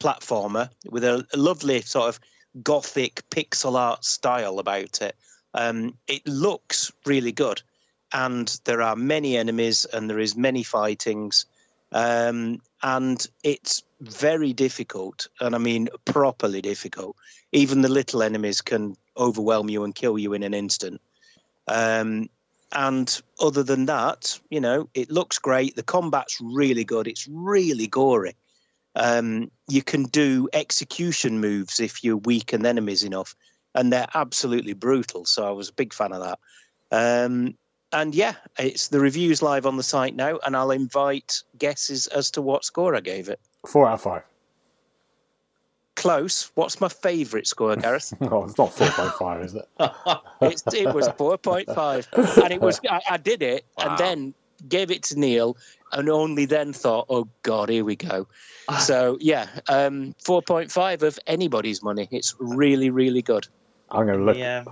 [0.00, 2.20] platformer with a, lovely sort of
[2.62, 5.16] gothic pixel art style about it.
[5.54, 7.62] Um, it looks really good,
[8.12, 11.46] and there are many enemies, and there is many fightings,
[11.92, 17.16] um, and it's very difficult, and I mean properly difficult.
[17.52, 21.00] Even the little enemies can overwhelm you and kill you in an instant.
[21.68, 22.28] Um,
[22.72, 25.76] and other than that, you know, it looks great.
[25.76, 27.06] The combat's really good.
[27.06, 28.34] It's really gory.
[28.94, 33.34] Um, you can do execution moves if you weaken enemies enough,
[33.74, 35.24] and they're absolutely brutal.
[35.24, 36.38] So I was a big fan of that.
[36.90, 37.56] Um,
[37.92, 42.30] and yeah, it's the reviews live on the site now, and I'll invite guesses as
[42.32, 43.40] to what score I gave it.
[43.66, 44.22] Four out of five.
[45.94, 46.50] Close.
[46.54, 48.12] What's my favourite score, Gareth?
[48.20, 49.68] Oh, it's not four point five, is it?
[50.42, 53.84] It's, it was four point five, and it was I, I did it, Wow.
[53.88, 54.34] and then
[54.68, 55.56] gave it to Neil,
[55.92, 58.28] and only then thought, "Oh God, here we go."
[58.80, 62.06] So yeah, um, four point five of anybody's money.
[62.10, 63.48] It's really, really good.
[63.90, 64.36] I'm going to look.
[64.36, 64.64] Yeah.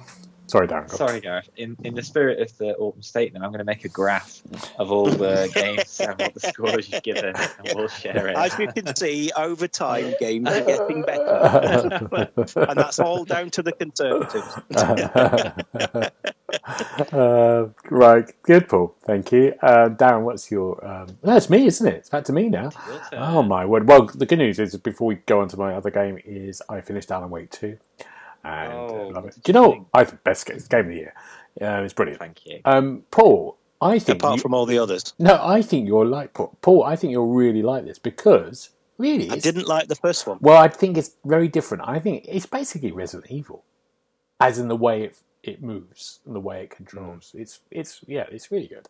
[0.46, 0.90] Sorry, Darren.
[0.90, 0.96] go.
[0.96, 1.48] Sorry, Gareth.
[1.56, 4.42] In in the spirit of the autumn statement, I'm going to make a graph
[4.78, 7.36] of all the games and what the scores you've given, and
[7.74, 8.36] we'll share it.
[8.36, 12.08] As you can see, over time, games are getting better,
[12.56, 14.46] and that's all down to the conservatives.
[17.12, 18.94] uh, right, good, Paul.
[19.04, 20.22] Thank you, uh, Darren.
[20.22, 20.84] What's your?
[20.86, 21.94] Um, no, it's me, isn't it?
[21.94, 22.70] It's back to me now.
[23.12, 23.88] Oh my word!
[23.88, 26.82] Well, the good news is before we go on to my other game is I
[26.82, 27.78] finished Alan Wake two,
[28.44, 29.34] and uh, Oh, love it.
[29.42, 29.72] Do you you know?
[29.72, 29.86] think?
[29.94, 31.14] I think best game, game of the year.
[31.60, 32.20] Uh, it's brilliant.
[32.20, 32.60] Thank you.
[32.64, 36.34] Um, Paul, I think Apart you- from all the others, no, I think you're like
[36.34, 36.56] Paul.
[36.62, 40.38] Paul, I think you'll really like this because really, I didn't like the first one.
[40.40, 41.84] Well, I think it's very different.
[41.86, 43.64] I think it's basically Resident Evil,
[44.40, 47.32] as in the way it it moves and the way it controls.
[47.34, 48.88] It's it's yeah, it's really good,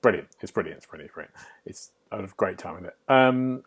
[0.00, 0.28] brilliant.
[0.40, 0.78] It's brilliant.
[0.78, 1.14] It's brilliant.
[1.14, 1.34] Brilliant.
[1.64, 2.96] It's I had a great time with it.
[3.08, 3.62] Um,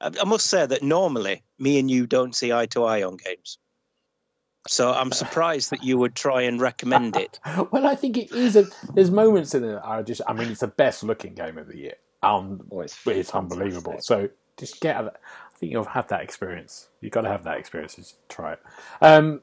[0.00, 3.16] I I must say that normally me and you don't see eye to eye on
[3.16, 3.58] games.
[4.68, 7.40] So I'm surprised that you would try and recommend it.
[7.70, 8.56] well, I think it is.
[8.56, 9.80] A, there's moments in it.
[9.82, 11.94] I just, I mean, it's the best looking game of the year.
[12.22, 13.96] Um, Oh, it's, it's unbelievable.
[14.00, 14.96] So just get.
[14.96, 15.10] I
[15.56, 16.88] think you'll have that experience.
[17.00, 17.96] You've got to have that experience.
[17.96, 18.60] Just try it.
[19.00, 19.42] Um,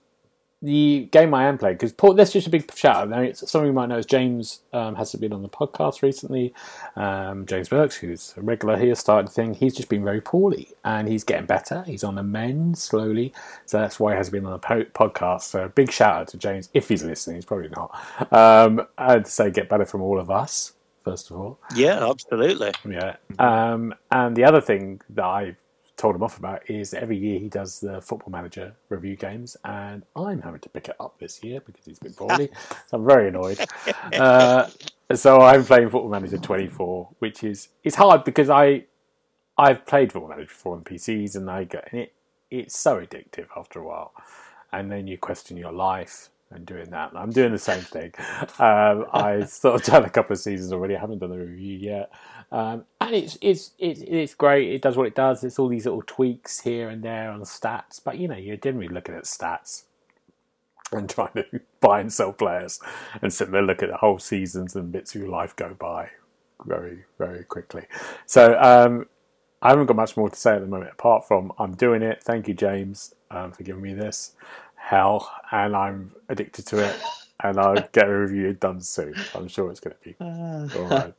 [0.62, 2.14] the game I am playing because Paul.
[2.14, 3.10] That's just a big shout out.
[3.10, 6.02] Now, it's some of you might know is James um, hasn't been on the podcast
[6.02, 6.54] recently.
[6.98, 9.54] Um, James Burks, who's a regular here, started the thing.
[9.54, 11.84] He's just been very poorly, and he's getting better.
[11.84, 13.34] He's on the mend slowly,
[13.66, 15.44] so that's why he hasn't been on the po- podcast.
[15.44, 17.38] So a big shout out to James if he's listening.
[17.38, 18.34] He's probably not.
[18.34, 21.58] Um, I'd say get better from all of us first of all.
[21.76, 22.74] Yeah, absolutely.
[22.88, 25.56] Yeah, um, and the other thing that I
[26.00, 30.04] told him off about is every year he does the Football Manager review games, and
[30.16, 32.50] I'm having to pick it up this year because he's been poorly.
[32.88, 33.60] so I'm very annoyed.
[34.14, 34.70] Uh,
[35.14, 38.86] so I'm playing Football Manager 24, which is it's hard because I
[39.58, 42.14] I've played Football Manager before on PCs, and I get and it
[42.50, 44.14] it's so addictive after a while,
[44.72, 47.12] and then you question your life and doing that.
[47.16, 48.14] I'm doing the same thing.
[48.60, 50.96] Um, I sort of done a couple of seasons already.
[50.96, 52.12] I haven't done the review yet,
[52.52, 54.70] um, and it's it's it's it's great.
[54.74, 55.44] It does what it does.
[55.44, 58.90] It's all these little tweaks here and there on stats, but you know you're generally
[58.90, 59.84] looking at stats
[60.92, 61.46] and trying to
[61.80, 62.80] buy and sell players,
[63.22, 66.10] and sitting there look at the whole seasons and bits of your life go by
[66.66, 67.86] very very quickly.
[68.26, 69.08] So um,
[69.62, 72.24] I haven't got much more to say at the moment, apart from I'm doing it.
[72.24, 74.34] Thank you, James, um, for giving me this
[74.90, 77.00] hell, and I'm addicted to it.
[77.42, 79.14] And I'll get a review done soon.
[79.34, 81.14] I'm sure it's going to be all right.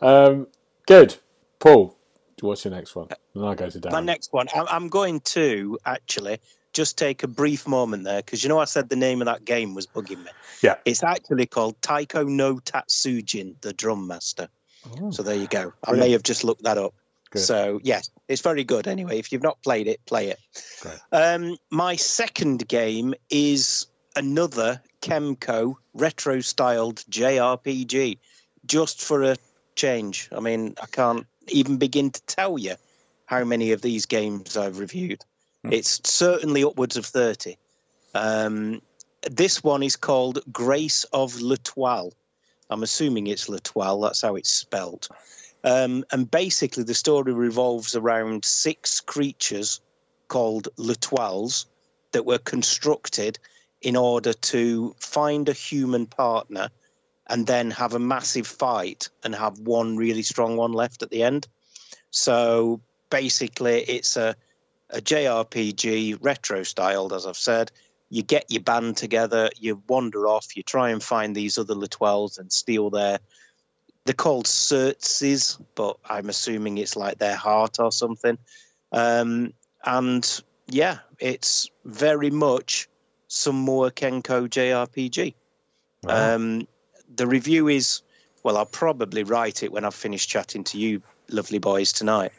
[0.00, 0.46] Um,
[0.86, 1.16] good.
[1.58, 1.98] Paul,
[2.40, 3.08] what's your next one?
[3.34, 3.92] And I'll go to Dan.
[3.92, 6.38] My next one, I'm going to actually
[6.72, 9.44] just take a brief moment there because you know I said the name of that
[9.44, 10.30] game was bugging me.
[10.62, 10.76] Yeah.
[10.86, 14.48] It's actually called Taiko no Tatsujin, the Drum Master.
[14.86, 15.72] Oh, So there you go.
[15.84, 16.08] I Brilliant.
[16.08, 16.94] may have just looked that up.
[17.32, 17.40] Good.
[17.40, 18.86] So yes, it's very good.
[18.86, 20.38] Anyway, if you've not played it, play it.
[20.82, 20.98] Great.
[21.10, 28.18] Um, my second game is another Kemco retro-styled JRPG,
[28.66, 29.36] just for a
[29.74, 30.28] change.
[30.30, 32.74] I mean, I can't even begin to tell you
[33.24, 35.24] how many of these games I've reviewed.
[35.64, 35.72] Hmm.
[35.72, 37.56] It's certainly upwards of thirty.
[38.14, 38.82] Um,
[39.22, 42.12] this one is called Grace of L'Etoile.
[42.68, 44.02] I'm assuming it's L'Etoile.
[44.02, 45.08] That's how it's spelt.
[45.64, 49.80] Um, and basically, the story revolves around six creatures
[50.28, 51.66] called L'Etoiles
[52.12, 53.38] that were constructed
[53.80, 56.70] in order to find a human partner
[57.26, 61.22] and then have a massive fight and have one really strong one left at the
[61.22, 61.46] end.
[62.10, 64.36] So basically, it's a,
[64.90, 67.70] a JRPG, retro styled, as I've said.
[68.10, 72.38] You get your band together, you wander off, you try and find these other L'Etoiles
[72.38, 73.18] and steal their.
[74.04, 78.38] They're called certzes, but I'm assuming it's like their heart or something.
[78.90, 82.88] Um, and yeah, it's very much
[83.28, 85.34] some more Kemco JRPG.
[86.02, 86.34] Wow.
[86.34, 86.68] Um,
[87.14, 88.02] the review is,
[88.42, 92.32] well, I'll probably write it when I've finished chatting to you, lovely boys, tonight.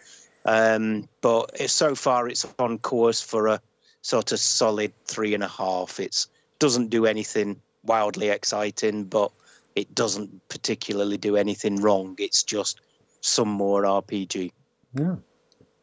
[0.46, 3.62] Um, but so far, it's on course for a
[4.02, 6.00] sort of solid three and a half.
[6.00, 6.28] It
[6.60, 9.32] doesn't do anything wildly exciting, but
[9.76, 12.16] it doesn't particularly do anything wrong.
[12.20, 12.80] It's just
[13.22, 14.52] some more RPG.
[14.98, 15.16] yeah,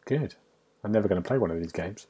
[0.07, 0.35] good.
[0.85, 2.07] I'm never going to play one of these games.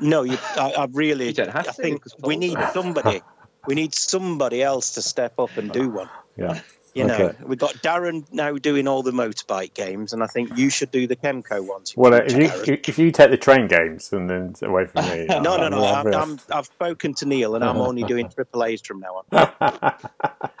[0.00, 3.22] No, you, I, I really, You don't have I to, think we need somebody.
[3.66, 6.08] we need somebody else to step up and do one.
[6.36, 6.60] Yeah.
[6.94, 7.38] You know, Okay.
[7.46, 11.06] we've got Darren now doing all the motorbike games, and I think you should do
[11.06, 11.94] the Kemco ones.
[11.96, 12.88] Well, uh, if you Darren.
[12.88, 15.84] if you take the train games and then away from me, no, no, I'm- no.
[15.84, 19.22] I'm- I'm, I'm, I've spoken to Neil, and I'm only doing triple A's from now
[19.22, 19.24] on.
[19.32, 19.92] uh,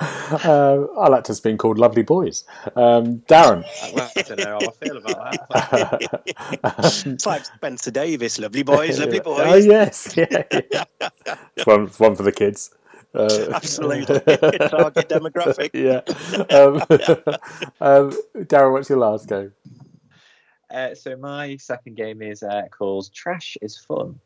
[0.00, 2.44] I like to have called Lovely Boys.
[2.76, 3.64] Um, Darren,
[3.94, 6.22] Well, I don't know how I feel about that.
[7.06, 9.40] It's like Spencer Davis, lovely boys, lovely boys.
[9.46, 10.84] Oh yes, yeah, yeah.
[11.56, 12.70] it's one, it's one for the kids.
[13.14, 15.70] Uh, Absolutely, target demographic.
[15.74, 16.00] yeah.
[16.56, 16.76] Um,
[17.80, 18.10] um,
[18.46, 19.52] Darren, what's your last game?
[20.70, 24.18] Uh, so my second game is uh, called Trash is Fun,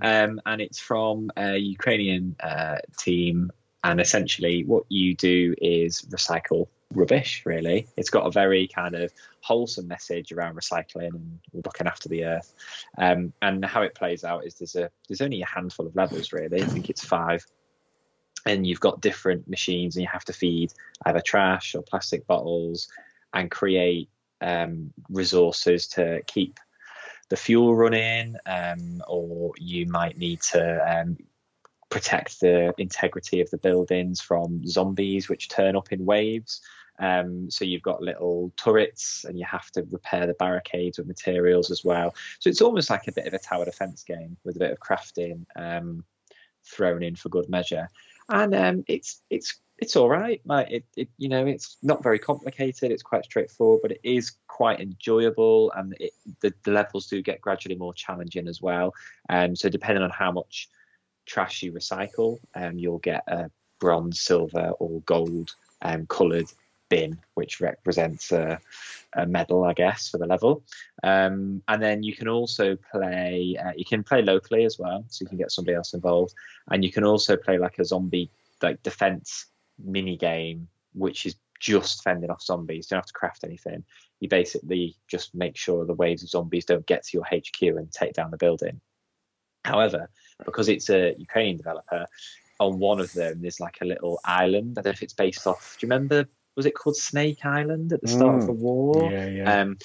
[0.00, 3.50] um, and it's from a Ukrainian uh, team.
[3.84, 7.42] And essentially, what you do is recycle rubbish.
[7.44, 12.24] Really, it's got a very kind of wholesome message around recycling and looking after the
[12.24, 12.54] earth.
[12.96, 16.32] Um, and how it plays out is there's a there's only a handful of levels
[16.32, 16.62] really.
[16.62, 17.44] I think it's five,
[18.46, 20.72] and you've got different machines, and you have to feed
[21.06, 22.88] either trash or plastic bottles,
[23.34, 24.08] and create
[24.40, 26.58] um, resources to keep
[27.28, 31.16] the fuel running, um, or you might need to um,
[31.88, 36.60] protect the integrity of the buildings from zombies which turn up in waves.
[36.98, 41.70] Um, so you've got little turrets, and you have to repair the barricades with materials
[41.70, 42.14] as well.
[42.38, 44.78] So it's almost like a bit of a tower defense game with a bit of
[44.78, 46.04] crafting um,
[46.64, 47.88] thrown in for good measure.
[48.32, 50.40] And um, it's it's it's all right.
[50.44, 52.90] Like it, it, you know, it's not very complicated.
[52.90, 57.42] It's quite straightforward, but it is quite enjoyable, and it, the, the levels do get
[57.42, 58.94] gradually more challenging as well.
[59.28, 60.70] Um, so depending on how much
[61.26, 65.50] trash you recycle, um, you'll get a bronze, silver, or gold
[65.82, 66.46] um, coloured
[66.92, 68.60] bin, which represents a,
[69.16, 70.62] a, medal, I guess, for the level.
[71.02, 73.56] Um, and then you can also play.
[73.64, 76.34] Uh, you can play locally as well, so you can get somebody else involved,
[76.70, 78.30] and you can also play like a zombie
[78.62, 79.46] like defense
[79.82, 82.88] mini game, which is just fending off zombies.
[82.90, 83.84] You don't have to craft anything.
[84.20, 87.90] You basically just make sure the waves of zombies don't get to your HQ and
[87.90, 88.80] take down the building.
[89.64, 90.10] However,
[90.44, 92.04] because it's a Ukrainian developer,
[92.58, 94.76] on one of them there's like a little island.
[94.76, 95.76] I don't know if it's based off.
[95.78, 96.26] Do you remember?
[96.56, 98.40] Was it called Snake Island at the start mm.
[98.40, 99.10] of the war?
[99.10, 99.60] Yeah, yeah.
[99.60, 99.78] Um,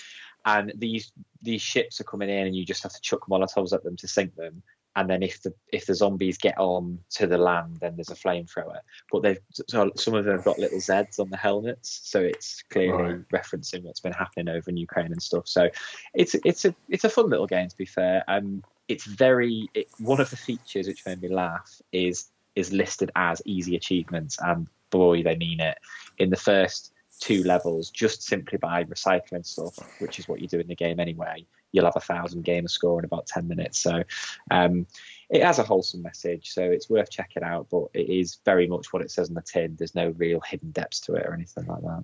[0.45, 1.11] and these
[1.41, 4.07] these ships are coming in, and you just have to chuck molotovs at them to
[4.07, 4.63] sink them
[4.97, 8.15] and then if the if the zombies get on to the land, then there's a
[8.15, 8.79] flamethrower.
[9.11, 12.63] But they've so some of them have got little Z's on the helmets, so it's
[12.71, 13.29] clearly right.
[13.29, 15.47] referencing what's been happening over in Ukraine and stuff.
[15.47, 15.69] So
[16.15, 18.23] it's it's a it's a fun little game to be fair.
[18.27, 23.11] Um, it's very it, one of the features which made me laugh is is listed
[23.15, 25.77] as easy achievements, and boy, they mean it.
[26.17, 30.59] In the first two levels, just simply by recycling stuff, which is what you do
[30.59, 33.79] in the game anyway, you'll have a thousand gamer score in about 10 minutes.
[33.79, 34.03] So
[34.51, 34.87] um,
[35.29, 38.93] it has a wholesome message, so it's worth checking out, but it is very much
[38.93, 39.75] what it says on the tin.
[39.77, 42.03] There's no real hidden depths to it or anything like that.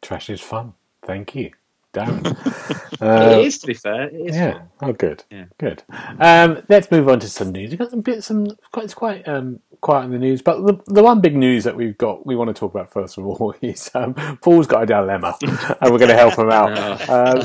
[0.00, 0.74] Trash is fun.
[1.04, 1.52] Thank you.
[1.92, 2.24] Darren.
[3.02, 4.08] uh, it is, to be fair.
[4.08, 4.52] It is yeah.
[4.52, 4.68] Fun.
[4.80, 5.24] Oh, good.
[5.30, 5.44] Yeah.
[5.58, 5.82] Good.
[6.18, 7.70] Um, let's move on to some news.
[7.70, 10.80] We've got some bits, some quite, it's quite um, quiet in the news, but the,
[10.86, 13.54] the one big news that we've got, we want to talk about first of all,
[13.60, 16.72] is um, Paul's got a dilemma, and we're going to help him out.
[17.12, 17.42] Um,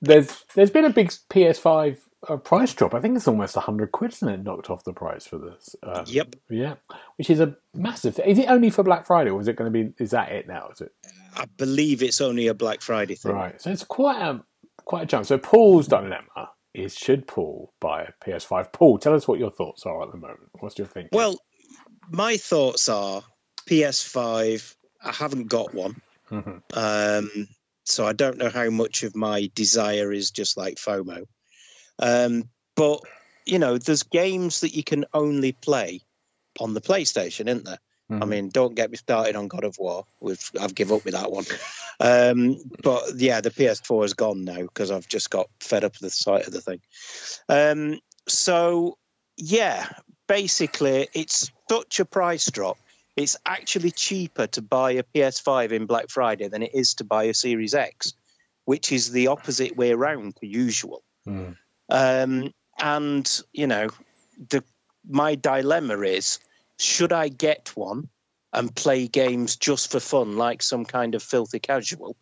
[0.00, 1.96] there's there's been a big PS5
[2.28, 2.94] uh, price drop.
[2.94, 4.44] I think it's almost hundred quid, isn't it?
[4.44, 5.74] Knocked off the price for this.
[5.82, 6.36] Um, yep.
[6.48, 6.74] Yeah,
[7.16, 8.20] which is a massive.
[8.24, 9.92] Is it only for Black Friday, or is it going to be?
[10.02, 10.68] Is that it now?
[10.72, 10.92] Is it?
[11.34, 13.32] I believe it's only a Black Friday thing.
[13.32, 13.60] Right.
[13.60, 14.42] So it's quite a
[14.84, 15.26] quite a chunk.
[15.26, 18.72] So Paul's dilemma is should Paul buy a PS5?
[18.72, 20.50] Paul, tell us what your thoughts are at the moment.
[20.60, 21.10] What's your thinking?
[21.12, 21.38] Well,
[22.10, 23.22] my thoughts are
[23.68, 24.74] PS5.
[25.02, 26.00] I haven't got one,
[26.30, 26.58] mm-hmm.
[26.74, 27.48] um,
[27.84, 31.24] so I don't know how much of my desire is just like FOMO.
[31.98, 33.00] Um, but
[33.46, 36.02] you know, there's games that you can only play
[36.60, 37.78] on the PlayStation, isn't there?
[38.10, 38.22] Mm-hmm.
[38.22, 40.04] I mean, don't get me started on God of War.
[40.20, 41.44] We've, I've give up with that one.
[41.98, 46.00] Um, but yeah, the PS4 is gone now because I've just got fed up with
[46.00, 46.80] the sight of the thing.
[47.48, 48.98] Um, so
[49.36, 49.88] yeah,
[50.28, 52.78] basically, it's such a price drop.
[53.16, 57.24] It's actually cheaper to buy a PS5 in Black Friday than it is to buy
[57.24, 58.12] a Series X,
[58.66, 61.02] which is the opposite way around to usual.
[61.26, 61.56] Mm.
[61.88, 63.88] Um, and you know,
[64.50, 64.62] the
[65.08, 66.40] my dilemma is
[66.78, 68.10] should I get one
[68.56, 72.16] and play games just for fun, like some kind of filthy casual?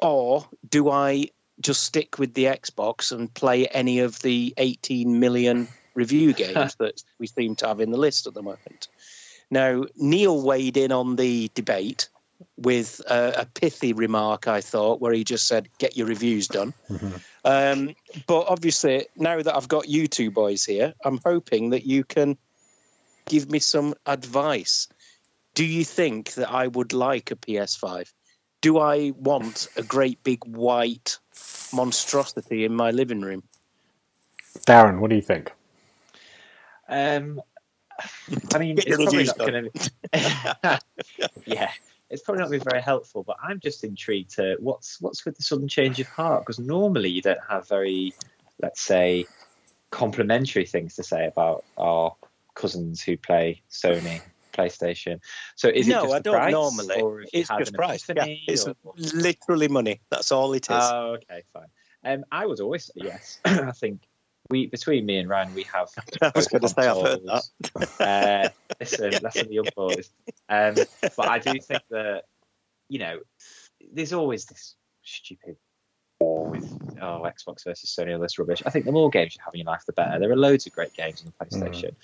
[0.00, 1.28] Or do I
[1.60, 7.02] just stick with the Xbox and play any of the 18 million review games that
[7.18, 8.88] we seem to have in the list at the moment?
[9.50, 12.08] Now, Neil weighed in on the debate
[12.56, 16.72] with a, a pithy remark, I thought, where he just said, Get your reviews done.
[16.90, 17.16] Mm-hmm.
[17.44, 17.94] Um,
[18.26, 22.38] but obviously, now that I've got you two boys here, I'm hoping that you can
[23.26, 24.88] give me some advice.
[25.54, 28.10] Do you think that I would like a PS5?
[28.60, 31.18] Do I want a great big white
[31.74, 33.42] monstrosity in my living room?
[34.60, 35.52] Darren, what do you think?
[36.88, 37.40] Um,
[38.54, 39.68] I mean, it's probably not going
[40.12, 40.80] to.
[41.44, 41.70] yeah,
[42.08, 43.22] it's probably not be very helpful.
[43.22, 47.10] But I'm just intrigued to what's what's with the sudden change of heart because normally
[47.10, 48.14] you don't have very,
[48.60, 49.26] let's say,
[49.90, 52.14] complimentary things to say about our
[52.54, 54.20] cousins who play Sony
[54.52, 55.20] PlayStation.
[55.56, 57.26] So is no, it just I don't price, normally.
[57.32, 58.04] It's just price.
[58.08, 58.74] Yeah, it's or...
[58.96, 60.00] literally money.
[60.10, 60.76] That's all it is.
[60.78, 61.66] Oh, okay, fine.
[62.04, 63.40] Um, I would always say yes.
[63.44, 64.00] I think
[64.50, 65.88] we between me and Ryan, we have.
[66.22, 68.00] I was going to say I've heard that.
[68.00, 68.48] uh,
[68.80, 70.10] listen, listen, the young boys.
[70.48, 70.74] Um,
[71.16, 72.24] but I do think that
[72.88, 73.20] you know,
[73.92, 75.56] there's always this stupid
[76.20, 78.62] war with oh Xbox versus Sony, all this rubbish.
[78.66, 80.18] I think the more games you have in your life, the better.
[80.18, 81.96] There are loads of great games on the PlayStation, mm.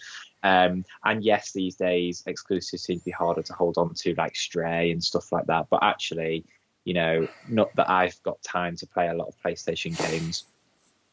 [0.43, 4.37] Um, and yes, these days exclusives seem to be harder to hold on to, like
[4.37, 5.67] Stray and stuff like that.
[5.71, 6.45] But actually,
[6.85, 10.45] you know, not that I've got time to play a lot of PlayStation games,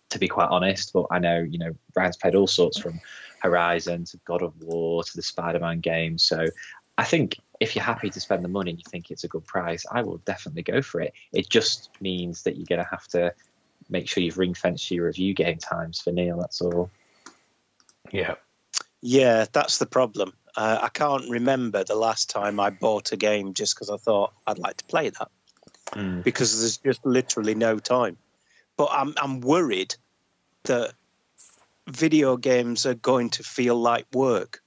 [0.10, 0.94] to be quite honest.
[0.94, 3.00] But I know, you know, Brian's played all sorts from
[3.42, 6.18] Horizon to God of War to the Spider-Man game.
[6.18, 6.48] So
[6.98, 9.46] I think if you're happy to spend the money and you think it's a good
[9.46, 11.14] price, I will definitely go for it.
[11.34, 13.34] It just means that you're going to have to
[13.90, 16.40] make sure you've ring fenced your review game times for Neil.
[16.40, 16.90] That's all.
[18.12, 18.36] Yeah.
[19.08, 20.34] Yeah, that's the problem.
[20.58, 24.34] Uh, I can't remember the last time I bought a game just because I thought
[24.48, 25.30] I'd like to play that
[25.92, 26.24] mm.
[26.24, 28.18] because there's just literally no time.
[28.78, 29.96] But I'm I'm worried
[30.64, 30.94] that
[31.88, 34.64] video games are going to feel like work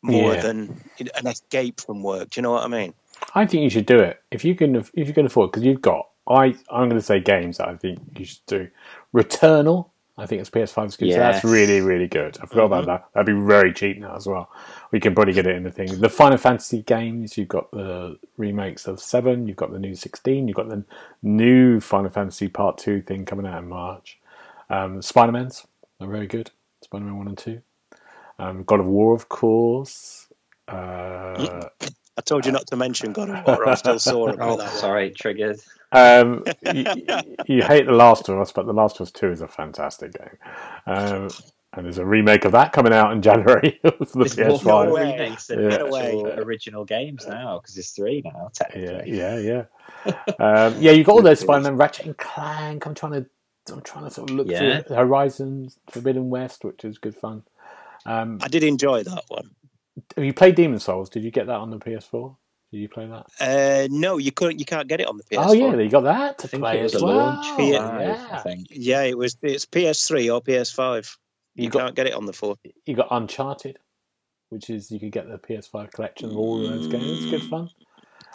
[0.00, 0.40] more Yeah.
[0.40, 2.30] than an escape from work.
[2.30, 2.94] Do you know what I mean?
[3.34, 4.76] I think you should do it if you can.
[4.76, 6.08] If you can afford, because you've got.
[6.26, 8.68] I I'm going to say games that I think you should do.
[9.14, 9.90] Returnal.
[10.18, 11.14] I think it's PS5 exclusive.
[11.14, 12.36] So that's really really good.
[12.42, 13.04] I forgot about that.
[13.14, 14.50] That'd be very cheap now as well.
[14.90, 16.00] We can probably get it in the thing.
[16.00, 17.38] The Final Fantasy games.
[17.38, 19.46] You've got the remakes of Seven.
[19.46, 20.48] You've got the new Sixteen.
[20.48, 20.84] You've got the
[21.22, 24.18] new Final Fantasy Part Two thing coming out in March.
[24.70, 25.66] Um, Spider Man's
[26.00, 26.50] are very good.
[26.82, 27.60] Spider Man One and Two.
[28.40, 30.26] Um, God of War, of course.
[30.68, 31.68] Uh,
[32.16, 33.68] I told you not to mention God of War.
[33.68, 34.70] I'm still sore about Oh, that.
[34.70, 35.60] sorry, triggered.
[35.92, 36.84] Um, you,
[37.46, 40.12] you hate The Last of Us, but The Last of Us 2 is a fantastic
[40.12, 40.36] game.
[40.86, 41.28] Um,
[41.74, 44.92] and there's a remake of that coming out in January for the There's more PS5.
[44.92, 45.12] way.
[45.12, 45.74] remakes than Yeah.
[45.76, 45.90] actual
[46.24, 46.34] Way.
[46.38, 49.16] original games now because there's three now Yeah, technically.
[49.18, 49.64] yeah, yeah.
[50.38, 52.86] Um, yeah, you've got all those Spider-Man, Ratchet and Clank.
[52.86, 53.26] I'm trying to,
[53.72, 54.80] I'm trying to sort of look Yeah.
[54.82, 57.42] through Horizons, Forbidden West, which is good fun.
[58.06, 59.50] Um, I did enjoy that one.
[60.16, 61.10] have you played Demon Souls?
[61.10, 62.34] Did you get that on the PS4?
[62.70, 63.26] Did you play that?
[63.40, 64.58] Uh, no, you couldn't.
[64.58, 65.44] You can't get it on the PS4.
[65.46, 67.16] Oh yeah, you got that to I think play it was as well.
[67.16, 68.28] launch Yeah.
[68.30, 68.66] I think.
[68.70, 69.36] Yeah, it was.
[69.42, 71.16] It's PS3 or PS5.
[71.54, 72.56] You, You got- can't get it on the four.
[72.84, 73.78] You got Uncharted,
[74.50, 77.04] which is you could get the PS5 collection of all of those games.
[77.24, 77.70] It's good fun.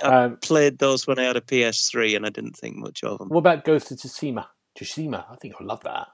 [0.03, 3.19] I Um, played those when I had a PS3, and I didn't think much of
[3.19, 3.29] them.
[3.29, 4.47] what about Ghost of Tsushima?
[4.75, 6.07] Tsushima, I think I'll love that.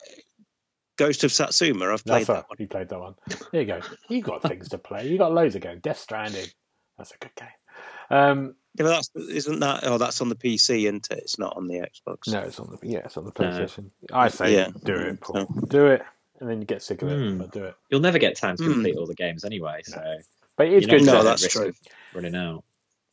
[0.97, 1.85] Ghost of Satsuma.
[1.93, 2.35] I've played That's right.
[2.35, 2.57] that one.
[2.59, 3.15] You played that one.
[3.53, 3.79] There you go.
[4.09, 5.07] You got things to play.
[5.07, 5.79] You got loads of games.
[5.81, 6.47] Death Stranding.
[6.97, 7.47] That's a good game.
[8.09, 9.81] Um, Yeah, but that's isn't that?
[9.83, 11.17] Oh, that's on the PC, isn't it?
[11.19, 12.27] It's not on the Xbox.
[12.31, 13.45] no, it's on the yeah, it's on the No.
[13.49, 13.91] PlayStation.
[14.11, 14.69] I say Yeah.
[14.83, 15.47] do it, Paul.
[15.47, 16.01] So- Do it,
[16.39, 17.15] and then you get sick of it.
[17.31, 17.37] Hmm.
[17.39, 17.75] But do it.
[17.89, 18.71] You'll never get time to Hmm.
[18.73, 20.01] complete all the games anyway, so
[20.55, 21.03] But it's good.
[21.05, 21.67] No, to- that's true.
[21.69, 21.79] of
[22.13, 22.63] running out.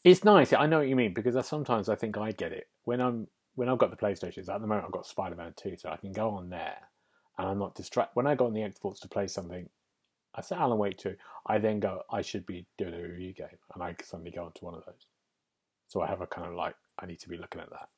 [0.05, 0.53] It's nice.
[0.53, 3.27] I know what you mean because I, sometimes I think I get it when I'm
[3.57, 4.49] when I've got the PlayStations.
[4.51, 6.77] At the moment, I've got Spider Man Two, so I can go on there
[7.39, 8.15] and I'm not distracted.
[8.15, 9.69] When I go on the Xbox to play something,
[10.37, 11.17] I say Alan Wake Two.
[11.47, 14.65] I then go, I should be doing a review game, and I suddenly go onto
[14.65, 15.07] one of those.
[15.89, 17.89] So I have a kind of like I need to be looking at that.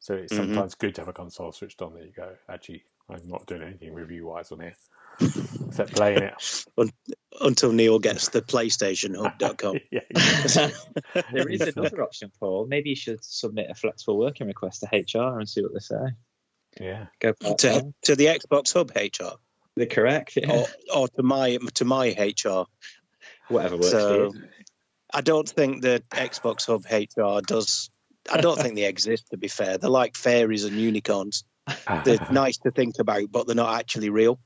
[0.00, 0.36] So it's Mhm.
[0.36, 1.94] sometimes good to have a console switched on.
[1.94, 2.36] There you go.
[2.48, 4.74] Actually, I'm not doing anything review wise on here
[5.68, 6.64] except playing it.
[7.40, 9.78] Until Neil gets the PlayStation Hub.com.
[9.90, 10.00] yeah,
[11.32, 12.66] There is another option, Paul.
[12.66, 16.06] Maybe you should submit a flexible working request to HR and see what they say.
[16.80, 17.06] yeah.
[17.20, 19.36] Go to, to the Xbox Hub HR
[19.76, 20.36] They're correct.
[20.36, 20.50] Yeah.
[20.52, 22.64] or, or to my to my HR.
[23.48, 24.32] Whatever works So.
[25.14, 27.90] I don't think the Xbox Hub HR does.
[28.30, 29.30] I don't think they exist.
[29.30, 31.44] To be fair, they're like fairies and unicorns.
[32.04, 34.38] They're nice to think about, but they're not actually real.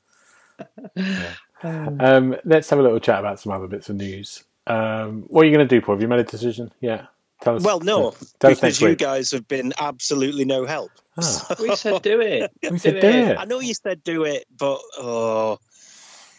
[1.62, 4.44] Um, let's have a little chat about some other bits of news.
[4.66, 5.96] Um, what are you going to do, Paul?
[5.96, 6.72] Have you made a decision?
[6.80, 7.06] Yeah.
[7.40, 7.62] Tell us.
[7.62, 10.90] Well, no, tell us because next you guys have been absolutely no help.
[11.18, 12.50] Ah, We said do it.
[12.70, 13.38] we said do it.
[13.38, 15.58] I know you said do it, but oh,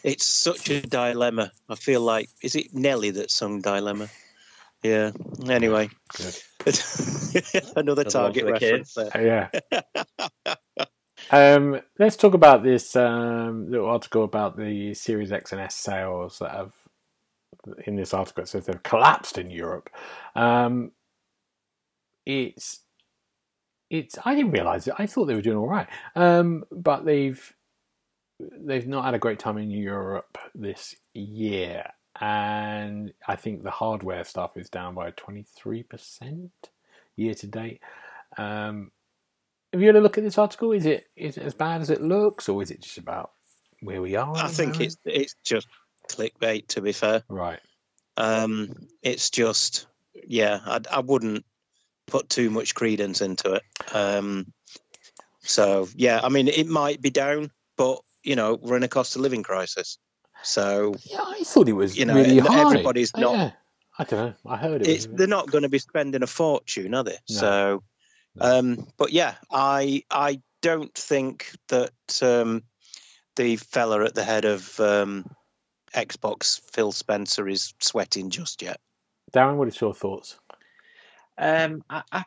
[0.04, 1.52] it's such a dilemma.
[1.68, 4.08] I feel like is it Nelly that sung Dilemma?
[4.82, 5.12] Yeah.
[5.48, 5.90] Anyway,
[7.76, 8.94] another Another target for the reference.
[8.94, 9.50] There.
[9.72, 10.54] Yeah.
[11.30, 16.38] um, let's talk about this um, little article about the Series X and S sales
[16.40, 16.72] that have.
[17.86, 19.90] In this article, it says they've collapsed in Europe.
[20.34, 20.92] Um,
[22.26, 22.80] it's
[23.90, 24.18] it's.
[24.24, 24.94] I didn't realize it.
[24.98, 27.54] I thought they were doing all right, um, but they've
[28.40, 31.84] they've not had a great time in Europe this year,
[32.20, 36.50] and I think the hardware stuff is down by twenty three percent
[37.16, 37.80] year to date.
[38.38, 38.90] Um,
[39.72, 40.72] have you had a look at this article?
[40.72, 43.32] Is it is it as bad as it looks, or is it just about
[43.80, 44.36] where we are?
[44.36, 45.66] I think it's it's just
[46.08, 46.68] clickbait.
[46.68, 47.60] To be fair, right.
[48.16, 49.86] um, it's just
[50.26, 50.60] yeah.
[50.64, 51.44] I, I wouldn't
[52.06, 53.62] put too much credence into it.
[53.94, 54.52] Um,
[55.40, 59.16] so yeah, I mean, it might be down, but you know, we're in a cost
[59.16, 59.98] of living crisis.
[60.44, 62.60] So Yeah, I thought it was You know, really high.
[62.62, 63.50] everybody's Oh, not- yeah.
[63.98, 64.50] I don't know.
[64.50, 64.88] I heard it.
[64.88, 67.18] it's was, they're not going to be spending a fortune, are they?
[67.28, 67.36] No.
[67.36, 67.82] So,
[68.40, 71.92] um, but yeah, I I don't think that
[72.22, 72.62] um,
[73.36, 75.26] the fella at the head of um,
[75.94, 78.80] Xbox, Phil Spencer, is sweating just yet.
[79.32, 80.38] Darren, what is your thoughts?
[81.38, 82.24] Um, I, I,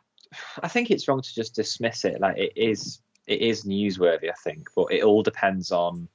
[0.62, 2.20] I think it's wrong to just dismiss it.
[2.20, 4.28] Like it is, it is newsworthy.
[4.28, 6.08] I think, but it all depends on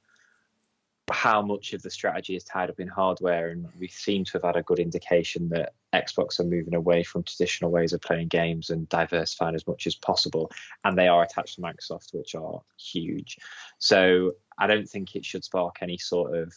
[1.10, 4.44] how much of the strategy is tied up in hardware, and we seem to have
[4.44, 8.70] had a good indication that Xbox are moving away from traditional ways of playing games
[8.70, 10.50] and diversifying as much as possible.
[10.84, 13.38] And they are attached to Microsoft, which are huge.
[13.78, 16.54] So I don't think it should spark any sort of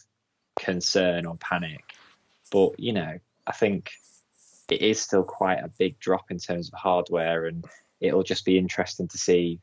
[0.59, 1.83] concern or panic.
[2.51, 3.91] But you know, I think
[4.69, 7.65] it is still quite a big drop in terms of hardware, and
[7.99, 9.59] it'll just be interesting to see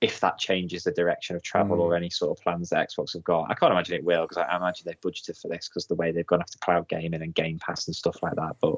[0.00, 1.80] if that changes the direction of travel Mm.
[1.80, 3.48] or any sort of plans that Xbox have got.
[3.50, 5.94] I can't imagine it will because I, I imagine they've budgeted for this because the
[5.94, 8.56] way they've gone after cloud gaming and Game Pass and stuff like that.
[8.60, 8.76] But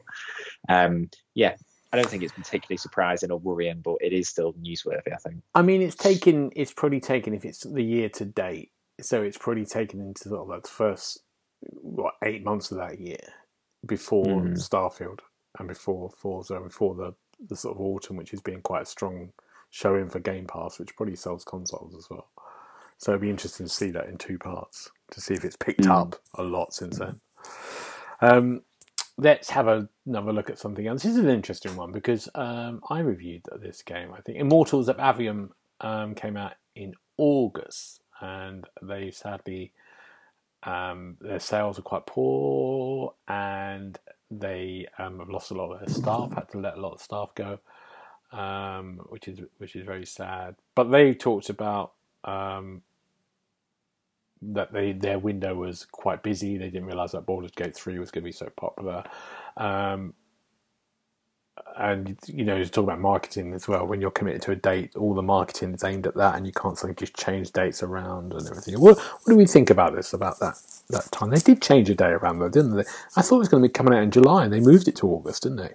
[0.68, 1.54] um, yeah,
[1.94, 5.14] I don't think it's particularly surprising or worrying, but it is still newsworthy.
[5.14, 5.42] I think.
[5.54, 6.50] I mean, it's taken.
[6.54, 8.70] It's probably taken if it's the year to date.
[9.00, 11.20] So it's probably taken into sort of like the first
[11.60, 13.18] what eight months of that year
[13.86, 14.54] before Mhm.
[14.58, 15.20] Starfield
[15.58, 17.14] and before Forza, and before the
[17.48, 19.32] the sort of autumn, which has been quite a strong
[19.70, 22.28] showing for Game Pass, which probably sells consoles as well.
[22.98, 25.82] So it'd be interesting to see that in two parts to see if it's picked
[25.82, 25.90] Mm.
[25.90, 27.20] up a lot since then.
[28.20, 28.62] Um,
[29.18, 31.02] let's have a, another look at something else.
[31.02, 34.12] This is an interesting one because um, I reviewed this game.
[34.14, 39.72] I think Immortals of Aveum um, came out in August, and they sadly
[40.64, 43.98] um, their sales are quite poor, and
[44.30, 46.32] they um, have lost a lot of their staff.
[46.32, 47.58] Had to let a lot of staff go,
[48.32, 50.56] um, which is which is very sad.
[50.74, 51.92] But they talked about
[52.24, 52.82] um,
[54.40, 56.56] that they their window was quite busy.
[56.56, 59.04] They didn't realize that Baldur's Gate three was going to be so popular.
[59.56, 60.14] Um,
[61.76, 63.86] and you know, to talk about marketing as well.
[63.86, 66.52] When you're committed to a date, all the marketing is aimed at that, and you
[66.52, 68.80] can't suddenly just change dates around and everything.
[68.80, 70.12] What, what do we think about this?
[70.12, 70.56] About that
[70.90, 72.84] that time they did change a day around though, didn't they?
[73.16, 74.96] I thought it was going to be coming out in July, and they moved it
[74.96, 75.74] to August, didn't they?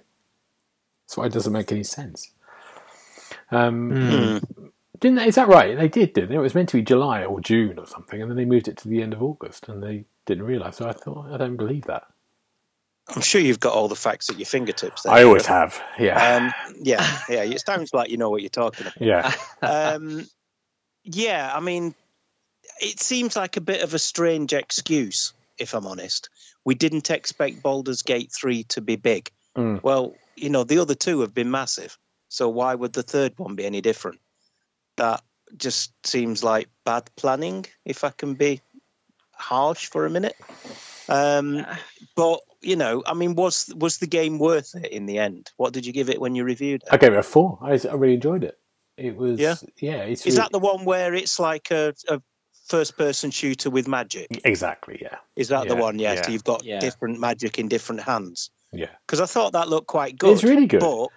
[1.06, 2.32] That's why it doesn't make any sense.
[3.52, 4.38] Um, Hmm.
[5.00, 5.76] didn't they, is that right?
[5.78, 6.36] They did, didn't they?
[6.36, 8.76] It was meant to be July or June or something, and then they moved it
[8.78, 10.76] to the end of August, and they didn't realise.
[10.78, 12.04] So I thought, I don't believe that.
[13.14, 15.02] I'm sure you've got all the facts at your fingertips.
[15.02, 15.76] There, I always Trevor.
[15.76, 17.42] have, yeah, Um, yeah, yeah.
[17.42, 19.00] It sounds like you know what you're talking about.
[19.00, 19.32] yeah.
[19.62, 20.26] Um,
[21.02, 21.94] yeah, I mean,
[22.80, 26.28] it seems like a bit of a strange excuse, if I'm honest.
[26.64, 29.30] We didn't expect Baldur's Gate 3 to be big.
[29.56, 29.82] Mm.
[29.82, 31.98] Well, you know, the other two have been massive.
[32.28, 34.20] So why would the third one be any different?
[34.98, 35.22] That
[35.56, 38.60] just seems like bad planning, if I can be
[39.32, 40.36] harsh for a minute.
[41.10, 41.66] Um,
[42.16, 45.50] but you know, I mean, was was the game worth it in the end?
[45.56, 46.88] What did you give it when you reviewed it?
[46.90, 47.58] I gave it a four.
[47.62, 48.56] I, I really enjoyed it.
[48.96, 49.54] It was, Yeah?
[49.78, 50.02] yeah.
[50.02, 52.20] It's Is really- that the one where it's like a, a
[52.68, 54.26] first-person shooter with magic?
[54.44, 54.98] exactly?
[55.00, 55.98] Yeah, Is that the one?
[55.98, 56.12] Yeah.
[56.14, 56.22] yeah.
[56.22, 56.80] So you've got Yeah.
[56.80, 58.50] different magic in different hands.
[58.72, 58.90] yeah.
[59.06, 60.32] Because I thought that looked quite good.
[60.34, 60.80] It's really good.
[60.80, 61.08] But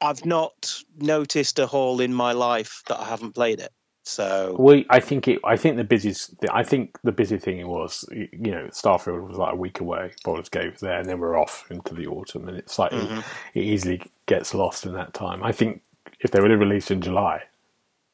[0.00, 3.70] I've not noticed a hole in my life that I haven't played it.
[4.08, 5.40] So We, I think it.
[5.44, 6.32] I think the busiest.
[6.52, 10.12] I think the busy thing was, you know, Starfield was like a week away.
[10.24, 13.08] Baldur's Gate was there, and then we're off into the autumn, and it's like it-
[13.08, 13.24] Mhm.
[13.54, 15.42] it, easily gets lost in that time.
[15.42, 15.82] I think
[16.20, 17.42] if they would have released in July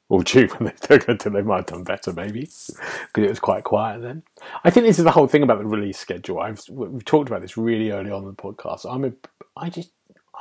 [0.09, 3.39] or June when they took it, they might have done better, maybe, because it was
[3.41, 4.23] quite quiet then.
[4.65, 6.41] I think this is the whole thing about the release schedule.
[6.41, 8.87] I've we've talked about this really early on in the podcast.
[8.91, 9.13] I'm a,
[9.59, 9.91] I just.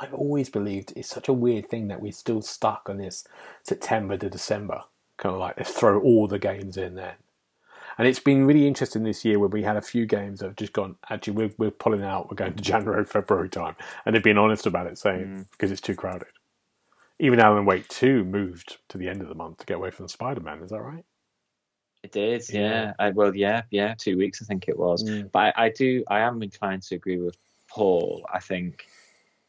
[0.00, 3.24] I've always believed it's such a weird thing that we're still stuck on this
[3.62, 4.80] September to December
[5.22, 7.14] kind of like let's throw all the games in then.
[7.98, 10.56] And it's been really interesting this year where we had a few games that have
[10.56, 13.76] just gone, actually, we're, we're pulling out, we're going to January, February time.
[14.06, 16.28] And they've been honest about it, saying, because it's too crowded.
[17.18, 20.08] Even Alan Wake 2 moved to the end of the month to get away from
[20.08, 21.04] Spider Man, is that right?
[22.02, 22.60] It did, Yeah.
[22.60, 22.92] yeah.
[22.98, 23.94] I, well, yeah, yeah.
[23.96, 25.04] Two weeks, I think it was.
[25.04, 25.30] Mm.
[25.30, 27.36] But I, I do, I am inclined to agree with
[27.68, 28.26] Paul.
[28.32, 28.86] I think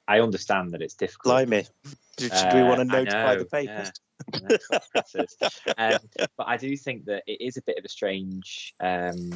[0.08, 1.48] I understand that it's difficult.
[1.48, 1.66] blimey,
[2.18, 3.92] Do we Uh, want to notify the papers?
[5.78, 6.00] Um,
[6.38, 9.32] but I do think that it is a bit of a strange, um,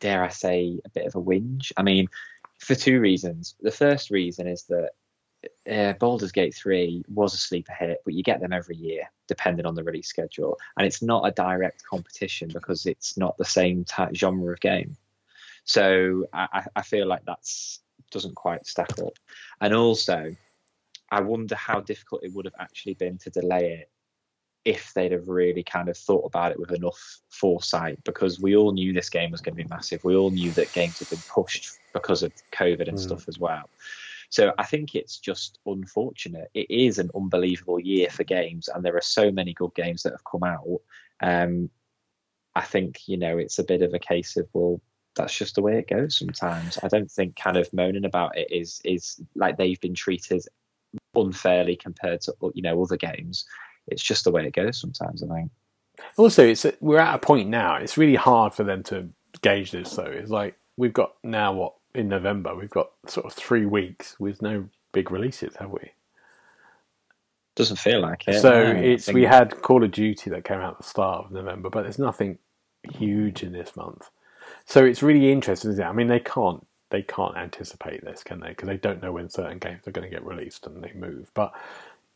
[0.00, 1.72] dare I say, a bit of a whinge.
[1.76, 2.08] I mean,
[2.58, 3.54] for two reasons.
[3.60, 4.90] The first reason is that
[5.70, 9.66] uh, Baldur's Gate 3 was a sleeper hit, but you get them every year, depending
[9.66, 10.58] on the release schedule.
[10.76, 14.96] And it's not a direct competition because it's not the same genre of game.
[15.64, 19.18] So I- I feel like that's doesn't quite stack up.
[19.60, 20.34] And also,
[21.10, 23.90] I wonder how difficult it would have actually been to delay it
[24.64, 28.72] if they'd have really kind of thought about it with enough foresight because we all
[28.72, 30.04] knew this game was going to be massive.
[30.04, 33.00] We all knew that games had been pushed because of COVID and Mm.
[33.00, 33.68] stuff as well.
[34.28, 36.50] So I think it's just unfortunate.
[36.54, 40.12] It is an unbelievable year for games, and there are so many good games that
[40.12, 40.80] have come out.
[41.20, 41.70] Um,
[42.54, 44.80] I think you know it's a bit of a case of well,
[45.16, 46.78] that's just the way it goes sometimes.
[46.82, 50.44] I don't think kind of moaning about it is is like they've been treated
[51.20, 53.44] unfairly compared to you know other games.
[53.86, 55.22] It's just the way it goes sometimes.
[55.22, 55.50] I think.
[56.16, 57.76] Also, it's we're at a point now.
[57.76, 59.08] It's really hard for them to
[59.42, 60.04] gauge this, though.
[60.04, 62.54] It's like we've got now what in November.
[62.54, 65.92] We've got sort of three weeks with no big releases, have we?
[67.56, 68.40] Doesn't feel like it.
[68.40, 68.80] so no.
[68.80, 71.82] It's we had Call of Duty that came out at the start of November, but
[71.82, 72.38] there's nothing
[72.92, 74.08] huge in this month.
[74.66, 75.88] So it's really interesting, isn't it?
[75.88, 78.50] I mean, they can't they can't anticipate this, can they?
[78.50, 81.30] Because they don't know when certain games are going to get released and they move.
[81.34, 81.52] But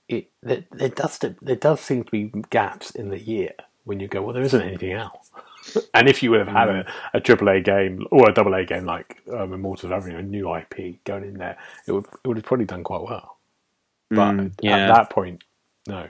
[0.09, 3.53] it there, there does there does seem to be gaps in the year
[3.85, 5.31] when you go, well, there isn't anything else.
[5.95, 8.85] and if you would have had a, a AAA game or a double A game
[8.85, 12.47] like um, Immortals Aveum, a new IP going in there, it would it would have
[12.47, 13.39] probably done quite well.
[14.14, 14.87] But Mm, yeah.
[14.87, 15.45] at that point,
[15.89, 16.09] no.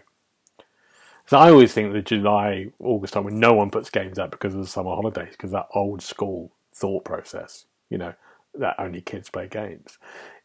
[1.27, 4.55] So I always think the July, August time when no one puts games out because
[4.55, 8.15] of the summer holidays, because that old school thought process, you know,
[8.59, 9.99] that only kids play games.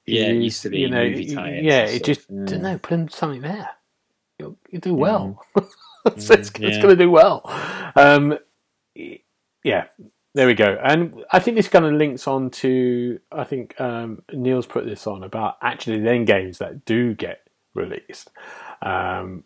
[0.05, 2.45] Yeah, it used to be you know, movie tie-ins Yeah, it just yeah.
[2.45, 2.77] don't know.
[2.79, 3.69] Put in something there.
[4.39, 5.45] You'll, you do well.
[5.55, 5.65] so
[6.33, 7.43] it's, Mm, it's going to do well.
[7.95, 8.37] Um,
[9.63, 9.85] yeah,
[10.33, 10.79] there we go.
[10.83, 15.07] And I think this kind of links on to I think um, Neil's put this
[15.07, 17.41] on about actually then games that do get
[17.73, 18.31] released.
[18.81, 19.43] Um,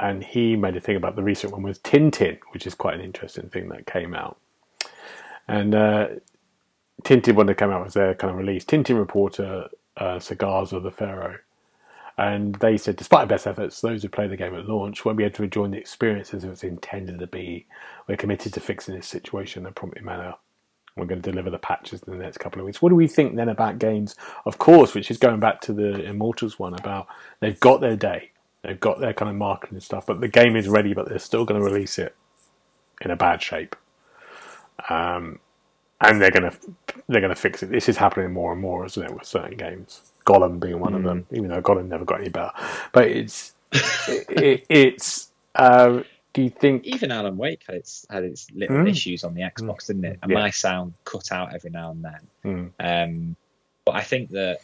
[0.00, 3.00] and he made a thing about the recent one was Tintin, which is quite an
[3.00, 4.38] interesting thing that came out.
[5.48, 6.08] And uh,
[7.06, 8.64] Tintin, when they came out, was their kind of release.
[8.64, 11.38] Tintin reporter, uh, Cigars of the Pharaoh.
[12.18, 15.22] And they said, despite best efforts, those who play the game at launch won't be
[15.22, 17.66] able to enjoy the experience as it was intended to be.
[18.08, 20.34] We're committed to fixing this situation in a prompt manner.
[20.96, 22.82] We're going to deliver the patches in the next couple of weeks.
[22.82, 24.16] What do we think then about games?
[24.44, 27.06] Of course, which is going back to the Immortals one about
[27.38, 28.30] they've got their day,
[28.62, 31.44] they've got their kind of marketing stuff, but the game is ready, but they're still
[31.44, 32.16] going to release it
[33.02, 33.76] in a bad shape.
[34.88, 35.38] Um,
[36.00, 36.52] and they're gonna
[37.08, 37.70] they're gonna fix it.
[37.70, 40.00] This is happening more and more, isn't it, with certain games?
[40.24, 42.50] Gollum being one of them, even though Gollum never got any better.
[42.92, 45.30] But it's it, it, it's.
[45.54, 46.02] Uh,
[46.34, 46.84] do you think?
[46.84, 48.90] Even Alan Wake had its had its little Mm.
[48.90, 50.18] issues on the Xbox, didn't it?
[50.22, 50.38] And Yeah.
[50.38, 52.72] my sound cut out every now and then.
[52.78, 53.08] Mm.
[53.08, 53.36] Um,
[53.84, 54.58] but I think that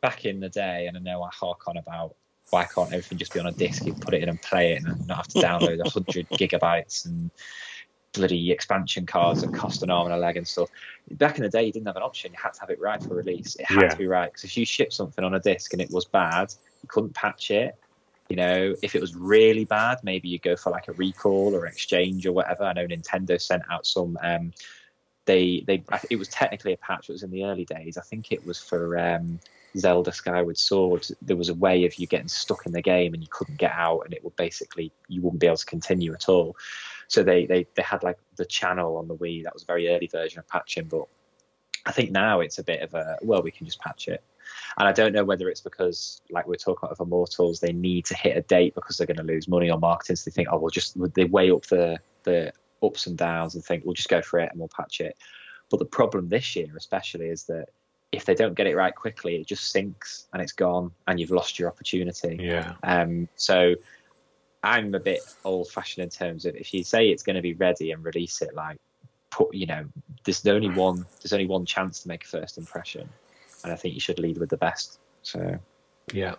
[0.00, 2.14] back in the day, and I know I hark on about
[2.50, 3.84] why can't everything just be on a disc?
[3.86, 7.06] You put it in and play it, and not have to download a hundred gigabytes
[7.06, 7.30] and
[8.18, 10.68] bloody expansion cards that cost an arm and a leg and stuff.
[11.12, 13.02] Back in the day, you didn't have an option; you had to have it right
[13.02, 13.56] for release.
[13.56, 13.88] It had Yeah.
[13.88, 16.52] to be right because if you shipped something on a disc and it was bad,
[16.82, 17.74] you couldn't patch it.
[18.28, 21.66] You know, if it was really bad, maybe you go for like a recall or
[21.66, 22.64] exchange or whatever.
[22.64, 24.18] I know Nintendo sent out some.
[24.22, 24.52] Um,
[25.24, 27.08] they they it was technically a patch.
[27.08, 27.96] It was in the early days.
[27.96, 29.40] I think it was for um,
[29.76, 31.06] Zelda Skyward Sword.
[31.22, 33.72] There was a way of you getting stuck in the game and you couldn't get
[33.72, 36.56] out, and it would basically you wouldn't be able to continue at all.
[37.08, 39.42] So they they they had like the channel on the Wii.
[39.44, 41.06] That was a very early version of patching, but
[41.86, 44.22] I think now it's a bit of a well, we can just patch it.
[44.78, 48.04] And I don't know whether it's because, like we're talking about with Immortals, they need
[48.06, 50.16] to hit a date because they're going to lose money on marketing.
[50.16, 52.52] So they think, oh, we'll just they weigh up the the
[52.82, 55.16] ups and downs and think we'll just go for it and we'll patch it.
[55.70, 57.68] But the problem this year, especially, is that
[58.12, 61.30] if they don't get it right quickly, it just sinks and it's gone, and you've
[61.30, 62.38] lost your opportunity.
[62.40, 63.74] Yeah, Um, so
[64.62, 67.54] I'm a bit old fashioned in terms of if you say it's going to be
[67.54, 68.78] ready and release it, like
[69.30, 69.84] put, you know,
[70.24, 73.08] there's only one, there's only one chance to make a first impression,
[73.62, 74.98] and I think you should lead with the best.
[75.22, 75.58] So
[76.12, 76.34] yeah.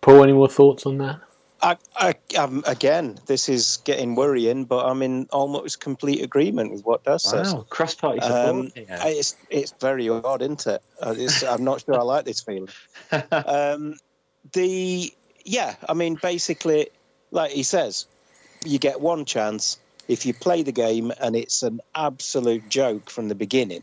[0.00, 1.20] Paul, any more thoughts on that?
[1.62, 6.84] I, I, um, again, this is getting worrying, but I'm in almost complete agreement with
[6.84, 7.54] what Daz says.
[7.70, 8.36] cross party support.
[8.36, 10.82] Um, It's it's very odd, isn't it?
[11.00, 12.68] Uh, It's, I'm not sure I like this feeling.
[13.32, 13.94] Um,
[14.52, 15.12] the
[15.44, 16.90] yeah, I mean, basically,
[17.34, 18.06] like he says,
[18.64, 19.78] you get one chance.
[20.06, 23.82] If you play the game and it's an absolute joke from the beginning,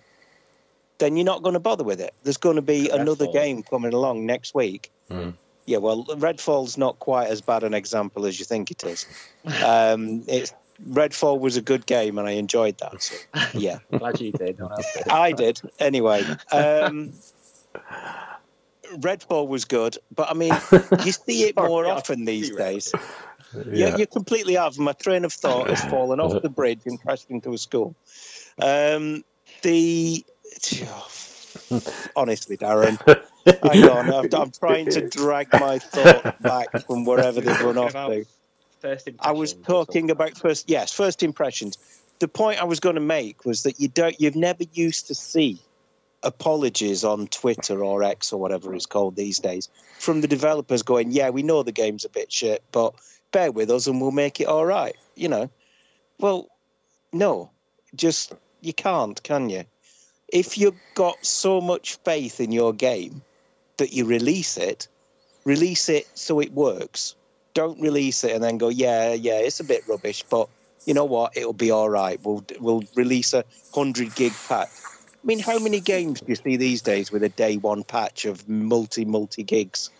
[0.99, 2.13] then you're not going to bother with it.
[2.23, 4.91] There's going to be another game coming along next week.
[5.09, 5.33] Mm.
[5.65, 9.05] Yeah, well, Redfall's not quite as bad an example as you think it is.
[9.63, 10.53] Um, it's
[10.89, 13.01] Redfall was a good game and I enjoyed that.
[13.01, 13.15] So,
[13.53, 13.79] yeah.
[13.97, 14.59] Glad you did.
[14.59, 15.07] No one else did.
[15.09, 16.23] I did anyway.
[16.51, 17.13] Um,
[18.95, 20.53] Redfall was good, but I mean,
[21.05, 22.93] you see it more often these days.
[23.53, 24.77] Yeah, You, you completely have.
[24.77, 27.95] My train of thought has fallen off the bridge and crashed into a school.
[28.61, 29.23] Um,
[29.61, 30.23] the
[32.15, 32.97] honestly, Darren,
[33.63, 34.13] hang on.
[34.13, 38.25] I'm, I'm trying to drag my thought back from wherever they've run off to.
[38.79, 41.77] First I was talking about first, yes, first impressions.
[42.19, 45.15] The point I was going to make was that you don't, you've never used to
[45.15, 45.59] see
[46.23, 51.11] apologies on Twitter or X or whatever it's called these days from the developers going,
[51.11, 52.93] "Yeah, we know the game's a bit shit, but
[53.31, 55.49] bear with us and we'll make it all right." You know,
[56.19, 56.47] well,
[57.11, 57.51] no,
[57.95, 59.65] just you can't, can you?
[60.27, 63.21] If you've got so much faith in your game
[63.77, 64.87] that you release it,
[65.43, 67.15] release it so it works
[67.53, 70.49] don't release it and then go, yeah, yeah, it's a bit rubbish, but
[70.85, 71.37] you know what?
[71.37, 72.19] It'll be all right.
[72.23, 74.69] We'll we'll release a hundred gig pack.
[74.69, 78.25] I mean, how many games do you see these days with a day one patch
[78.25, 79.91] of multi multi gigs?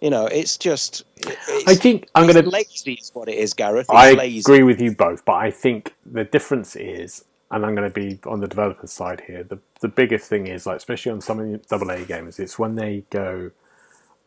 [0.00, 1.04] You know, it's just.
[1.16, 2.48] It's, I think I'm going to.
[2.48, 2.94] lazy.
[2.94, 3.86] Is what it is, Gareth.
[3.88, 4.40] It's I lazy.
[4.40, 8.18] agree with you both, but I think the difference is, and I'm going to be
[8.24, 9.44] on the developer's side here.
[9.44, 12.58] The the biggest thing is like, especially on some of the double A games, it's
[12.58, 13.50] when they go,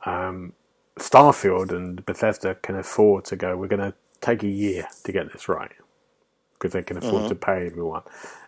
[0.05, 0.53] um,
[0.99, 3.57] Starfield and Bethesda can afford to go.
[3.57, 5.71] We're going to take a year to get this right
[6.53, 7.30] because they can afford mm-hmm.
[7.30, 8.03] to pay everyone.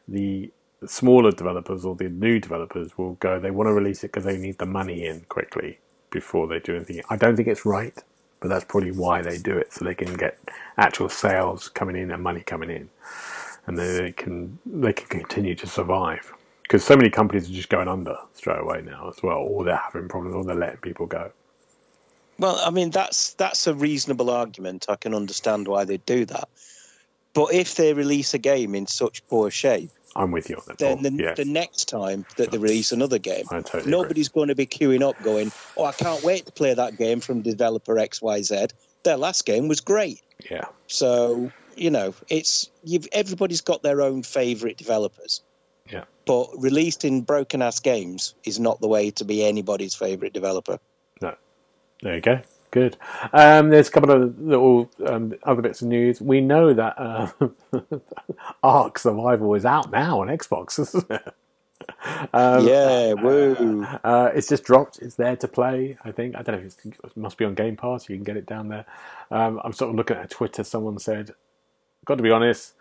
[0.08, 0.52] The
[0.86, 3.40] smaller developers or the new developers will go.
[3.40, 5.80] They want to release it because they need the money in quickly
[6.16, 7.02] before they do anything.
[7.10, 7.94] I don't think it's right,
[8.40, 10.40] but that's probably why they do it so they can get
[10.78, 12.90] actual sales coming in and money coming in,
[13.68, 17.90] and they can they can continue to survive because so many companies are just going
[17.90, 21.32] under straight away now as well, or they're having problems, or they're letting people go.
[22.40, 24.86] Well, I mean that's that's a reasonable argument.
[24.88, 26.48] I can understand why they do that.
[27.34, 30.78] But if they release a game in such poor shape, I'm with you on that.
[30.78, 34.40] Then the, the, next time that they release another game, totally nobody's agree.
[34.40, 37.42] going to be queuing up going, "Oh, I can't wait to play that game from
[37.42, 38.68] developer X Y Z."
[39.04, 40.22] Their last game was great.
[40.50, 40.66] Yeah.
[40.88, 45.42] So you know, it's you've everybody's got their own favourite developers.
[45.92, 46.06] Yeah.
[46.26, 50.80] But released in broken ass games is not the way to be anybody's favourite developer.
[51.22, 51.36] No.
[52.02, 52.42] There you go.
[52.72, 52.98] Good.
[53.32, 56.22] Um, there's a couple of little um, other bits of news.
[56.22, 57.32] We know that uh,
[58.64, 60.94] Ark Survival is out now on Xbox.
[62.34, 63.86] um, yeah, woo!
[64.04, 65.00] Uh, it's just dropped.
[65.00, 65.98] It's there to play.
[66.04, 66.36] I think.
[66.36, 66.68] I don't know.
[66.68, 68.10] If it must be on Game Pass.
[68.10, 68.86] You can get it down there.
[69.32, 70.64] Um, I'm sort of looking at Twitter.
[70.64, 71.34] Someone said,
[72.06, 72.74] "Got to be honest.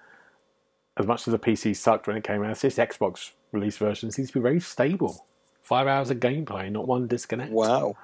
[0.96, 4.28] As much as the PC sucked when it came out, this Xbox release version seems
[4.28, 5.26] to be very stable.
[5.60, 7.52] Five hours of gameplay, not one disconnect.
[7.52, 7.96] Wow."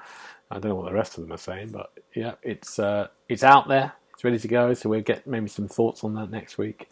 [0.50, 3.44] I don't know what the rest of them are saying, but yeah, it's uh, it's
[3.44, 3.92] out there.
[4.14, 4.74] It's ready to go.
[4.74, 6.88] So we'll get maybe some thoughts on that next week.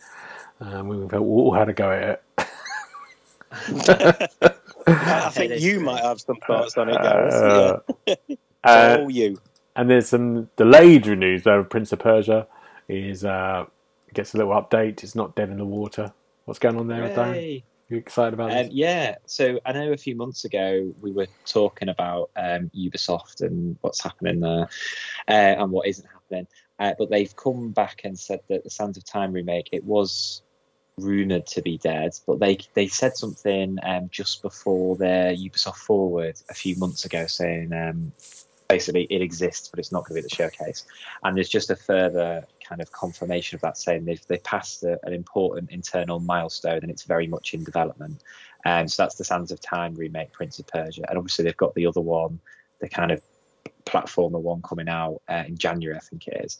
[0.60, 2.22] Um, we've all had a go at it.
[4.86, 7.34] I think you might have some thoughts on it, Gareth.
[7.34, 8.14] Uh, yeah.
[8.64, 9.40] uh, you.
[9.76, 11.64] And there's some delayed news though.
[11.64, 12.46] Prince of Persia
[12.88, 13.66] is uh,
[14.14, 15.02] gets a little update.
[15.02, 16.12] It's not dead in the water.
[16.44, 17.62] What's going on there, Darren?
[17.88, 19.16] You excited about um, Yeah.
[19.26, 24.02] So I know a few months ago we were talking about um, Ubisoft and what's
[24.02, 24.68] happening there
[25.26, 26.46] uh, and what isn't happening.
[26.78, 30.42] Uh, but they've come back and said that the Sands of Time remake it was
[30.98, 36.36] rumored to be dead, but they they said something um, just before their Ubisoft Forward
[36.50, 38.12] a few months ago saying um,
[38.68, 40.84] basically it exists, but it's not going to be the showcase.
[41.24, 44.98] And there's just a further kind of confirmation of that, saying they've they passed a,
[45.04, 48.22] an important internal milestone, and it's very much in development.
[48.64, 51.56] And um, so that's the Sands of Time remake, Prince of Persia, and obviously they've
[51.56, 52.40] got the other one,
[52.80, 53.22] the kind of
[53.86, 56.58] platformer one coming out uh, in January, I think it is.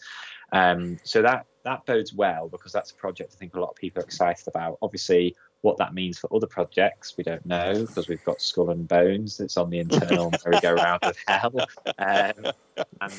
[0.53, 3.77] Um, so that that bodes well because that's a project I think a lot of
[3.77, 4.79] people are excited about.
[4.81, 8.87] Obviously, what that means for other projects, we don't know because we've got Skull and
[8.87, 11.53] Bones that's on the internal merry-go-round of hell.
[11.99, 12.53] Um,
[13.01, 13.13] and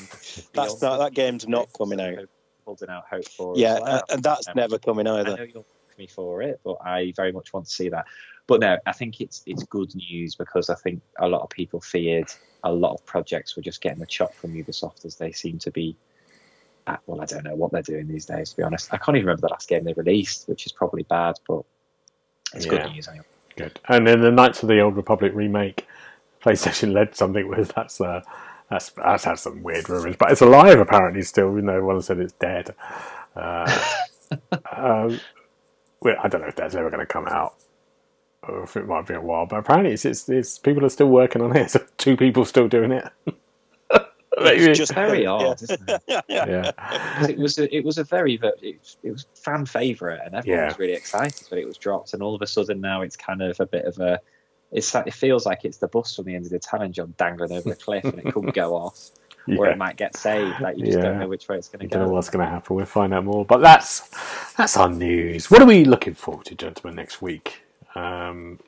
[0.54, 2.26] that's not, that game's not coming out.
[2.64, 3.54] Holding out hope for.
[3.56, 4.02] Yeah, well.
[4.10, 5.32] and that's um, never coming either.
[5.32, 5.66] I know you'll
[6.00, 8.06] me for it, but I very much want to see that.
[8.48, 11.80] But no, I think it's it's good news because I think a lot of people
[11.80, 12.32] feared
[12.64, 15.70] a lot of projects were just getting the chop from Ubisoft as they seem to
[15.70, 15.96] be.
[16.86, 18.50] At, well, I don't know what they're doing these days.
[18.50, 21.04] To be honest, I can't even remember the last game they released, which is probably
[21.04, 21.62] bad, but
[22.54, 22.70] it's yeah.
[22.70, 23.24] good news anyway.
[23.56, 23.80] Good.
[23.88, 25.86] And then the Knights of the Old Republic remake,
[26.42, 28.22] PlayStation led something with that's uh,
[28.70, 31.50] that's that's had some weird rumors, but it's alive apparently still.
[31.52, 32.74] Even though everyone said it's dead.
[33.36, 33.80] Uh,
[34.72, 35.20] um,
[36.00, 37.54] well, I don't know if that's ever going to come out,
[38.42, 39.46] or if it might be a while.
[39.46, 41.70] But apparently, it's, it's, it's people are still working on it.
[41.70, 43.08] So two people still doing it.
[44.40, 46.02] It's just very odd, isn't it?
[46.28, 46.72] yeah.
[47.26, 50.66] It was a, it was a very it, it was fan favorite, and everyone yeah.
[50.68, 52.14] was really excited when it was dropped.
[52.14, 54.20] And all of a sudden now it's kind of a bit of a
[54.72, 57.52] it's it feels like it's the bus from the end of the Italian Job dangling
[57.52, 59.10] over a cliff, and it could go off.
[59.46, 59.56] Yeah.
[59.56, 60.60] Or it might get saved.
[60.60, 61.04] Like you just yeah.
[61.04, 61.98] don't know which way it's going to go.
[61.98, 62.76] Don't know what's going to happen.
[62.76, 63.44] We'll find out more.
[63.44, 64.08] But that's
[64.54, 65.50] that's our news.
[65.50, 67.62] What are we looking forward to, gentlemen, next week?
[67.94, 68.60] Um,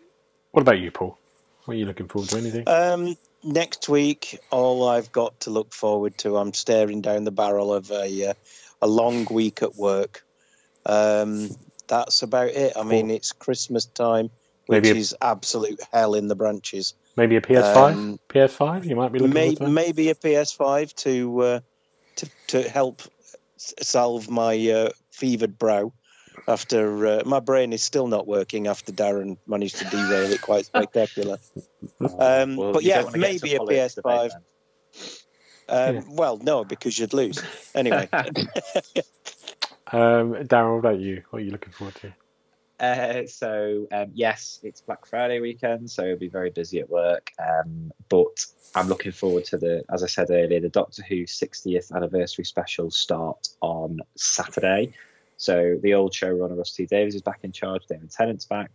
[0.51, 1.19] what about you, Paul?
[1.65, 2.39] What are you looking forward to?
[2.39, 2.65] Anything?
[2.67, 7.73] Um, next week, all I've got to look forward to, I'm staring down the barrel
[7.73, 8.35] of a uh,
[8.81, 10.25] a long week at work.
[10.87, 11.51] Um,
[11.87, 12.73] that's about it.
[12.77, 14.31] I mean, it's Christmas time,
[14.67, 16.95] which maybe a, is absolute hell in the branches.
[17.17, 17.93] Maybe a PS5.
[17.93, 18.87] Um, PS5.
[18.87, 21.61] You might be looking may, maybe a PS5 to uh,
[22.17, 23.03] to to help
[23.57, 25.93] salve my uh, fevered brow
[26.49, 30.67] after uh, my brain is still not working after Darren managed to derail it quite
[30.67, 31.39] spectacular.
[32.01, 34.31] Um, well, but yeah, maybe a PS5.
[35.69, 36.03] Um, yeah.
[36.09, 37.43] Well, no, because you'd lose
[37.75, 38.09] anyway.
[38.13, 38.23] um,
[40.45, 41.23] Darren, what about you?
[41.31, 42.13] What are you looking forward to?
[42.83, 47.31] Uh, so um, yes, it's Black Friday weekend, so it'll be very busy at work.
[47.39, 51.93] Um, but I'm looking forward to the, as I said earlier, the Doctor Who 60th
[51.93, 54.95] anniversary special start on Saturday.
[55.37, 57.87] So the old showrunner Russell T Davies is back in charge.
[57.87, 58.71] David Tennant's back.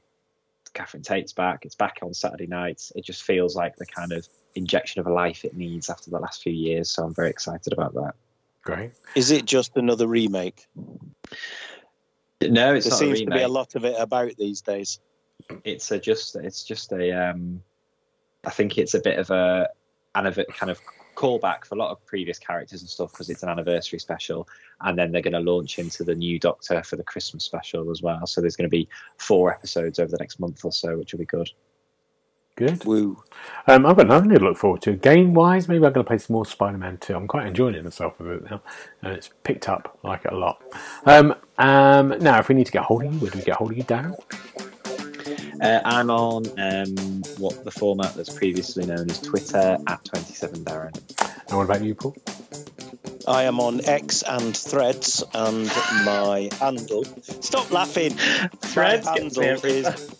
[0.73, 1.65] Catherine Tate's back.
[1.65, 2.91] It's back on Saturday nights.
[2.95, 6.19] It just feels like the kind of injection of a life it needs after the
[6.19, 6.89] last few years.
[6.89, 8.13] So I'm very excited about that.
[8.63, 8.91] Great.
[9.15, 10.67] Is it just another remake?
[12.41, 14.99] No, it's there not seems a to be a lot of it about these days.
[15.63, 17.63] It's a just it's just a um,
[18.45, 19.69] I think it's a bit of a
[20.15, 20.79] an a kind of
[21.17, 24.47] callback for a lot of previous characters and stuff because it's an anniversary special,
[24.81, 28.01] and then they're going to launch into the new Doctor for the Christmas special as
[28.01, 28.25] well.
[28.27, 28.87] So there's going to be
[29.17, 31.49] four episodes over the next month or so, which will be good.
[32.55, 32.85] Good.
[32.85, 33.21] Woo.
[33.67, 34.93] Um, I've got nothing to look forward to.
[34.93, 37.15] Game wise, maybe I'm going to play some more Spider Man 2.
[37.15, 38.61] I'm quite enjoying it myself with it now,
[39.03, 39.99] and it's picked up.
[40.03, 40.63] I like it a lot.
[41.05, 43.57] Um, um, now, if we need to get hold of you, where do we get
[43.57, 44.15] hold of you, Darren?
[45.61, 50.95] Uh, I'm on um, what the format that's previously known as Twitter at 27 Darren.
[51.47, 52.15] And what about you, Paul?
[53.27, 55.65] I am on X and Threads, and
[56.05, 57.03] my handle.
[57.41, 58.11] Stop laughing.
[58.11, 60.19] Threads my handle is.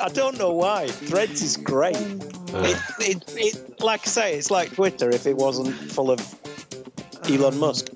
[0.00, 0.88] I don't know why.
[0.88, 1.96] Threads is great.
[1.96, 2.64] Uh.
[2.64, 6.20] It, it, it, like I say, it's like Twitter if it wasn't full of
[7.28, 7.90] Elon Musk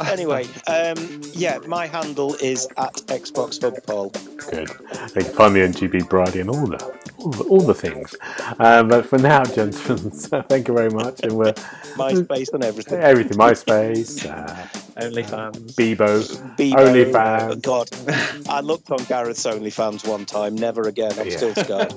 [0.06, 4.10] anyway, um, yeah, my handle is at Xbox Hub Paul.
[4.36, 4.68] Good.
[5.14, 8.14] They can find me on GB Brady and all the all the, all the things.
[8.58, 11.20] Um, but for now, gentlemen, so thank you very much.
[11.22, 11.52] And we're
[11.96, 13.00] MySpace and everything.
[13.00, 13.38] Everything.
[13.38, 14.28] MySpace.
[14.28, 14.66] Uh,
[15.00, 15.74] OnlyFans.
[15.74, 16.24] Bebo.
[16.56, 16.74] Bebo.
[16.74, 17.50] OnlyFans.
[17.50, 18.48] Oh, God.
[18.48, 20.54] I looked on Gareth's OnlyFans one time.
[20.54, 21.12] Never again.
[21.18, 21.36] I'm yeah.
[21.36, 21.94] still scared.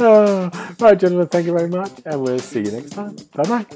[0.00, 1.92] oh, right, gentlemen, thank you very much.
[2.04, 3.16] And we'll see you next time.
[3.34, 3.66] Bye bye.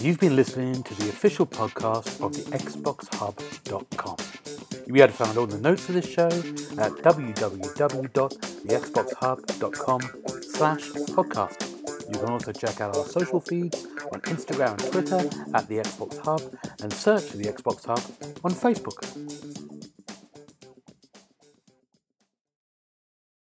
[0.00, 4.16] You've been listening to the official podcast of the XboxHub.com.
[4.86, 10.00] You'll be able to find all the notes for this show at www.thexboxhub.com
[10.42, 11.70] slash podcast.
[12.12, 15.18] You can also check out our social feeds on Instagram and Twitter
[15.54, 16.42] at the Xbox Hub
[16.82, 18.00] and search for the Xbox Hub
[18.44, 18.98] on Facebook.